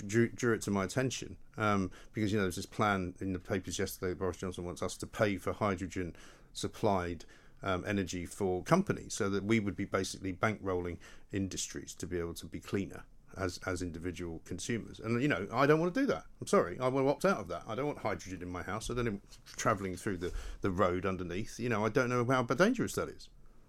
[0.07, 3.39] drew, drew it to my attention um, because you know there's this plan in the
[3.39, 6.15] papers yesterday that Boris Johnson wants us to pay for hydrogen
[6.53, 7.25] supplied
[7.63, 10.99] um, energy for companies so that we would be basically bankrolling
[11.33, 13.05] industries to be able to be cleaner
[13.37, 15.01] as as individual consumers.
[15.01, 16.25] And you know I don't want to do that.
[16.41, 16.79] I'm sorry.
[16.79, 17.63] I want to opt out of that.
[17.67, 18.91] I don't want hydrogen in my house.
[18.91, 22.43] I don't want travelling through the, the road underneath you know I don't know how
[22.43, 23.29] dangerous that is.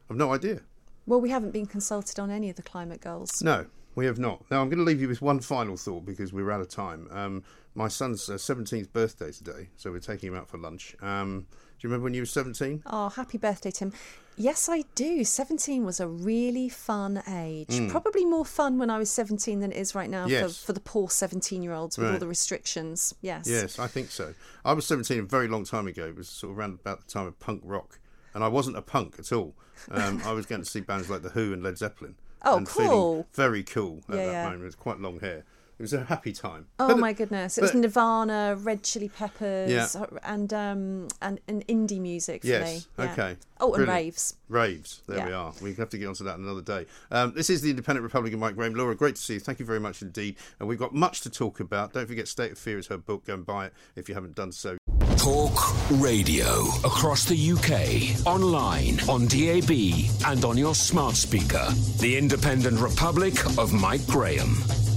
[0.09, 0.61] I've no idea.
[1.05, 3.41] Well, we haven't been consulted on any of the climate goals.
[3.41, 3.65] no,
[3.95, 4.43] we have not.
[4.49, 7.07] Now, I'm going to leave you with one final thought because we're out of time.
[7.11, 7.43] Um,
[7.75, 10.95] my son's uh, 17th birthday today, so we're taking him out for lunch.
[11.01, 12.83] Um, do you remember when you were 17?
[12.85, 13.91] Oh, happy birthday, Tim.
[14.35, 15.23] Yes, I do.
[15.23, 17.67] 17 was a really fun age.
[17.67, 17.89] Mm.
[17.91, 20.57] Probably more fun when I was 17 than it is right now Yes.
[20.57, 23.13] for, for the poor 17 year olds with all the restrictions.
[23.21, 23.47] Yes.
[23.47, 24.33] Yes, I think so.
[24.65, 26.05] I was 17 a very long time ago.
[26.05, 27.99] It was sort of around about the time of punk rock.
[28.33, 29.53] And I wasn't a punk at all.
[29.91, 32.15] Um, I was going to see bands like The Who and Led Zeppelin.
[32.43, 33.27] Oh, cool.
[33.33, 34.43] very cool at Yeah, that yeah.
[34.45, 34.65] moment.
[34.65, 35.43] It's quite long hair.
[35.79, 36.67] It was a happy time.
[36.79, 37.57] Oh But- my goodness!
[37.57, 39.87] It was Nirvana, Red Chili Peppers, Yeah.
[40.23, 42.73] and um and, and indie music for Yes.
[42.97, 43.03] me.
[43.05, 43.11] Yeah.
[43.11, 43.37] Okay.
[43.59, 43.89] Oh, and Brilliant.
[43.89, 44.35] raves.
[44.49, 45.01] Raves.
[45.07, 45.27] There Yeah.
[45.27, 45.53] we are.
[45.61, 46.85] We have to get onto that another day.
[47.11, 48.75] Um, this is the Independent Republican Mike Graham.
[48.75, 49.39] Laura, great to see you.
[49.39, 50.35] Thank you very much indeed.
[50.59, 51.93] And we've got much to talk about.
[51.93, 53.25] Don't forget, State of Fear is her book.
[53.25, 54.77] Go and buy it if you haven't done so.
[55.17, 55.53] Talk
[56.01, 59.71] radio across the UK, online, on DAB,
[60.27, 61.65] and on your smart speaker.
[61.99, 64.55] The Independent Republic of Mike Graham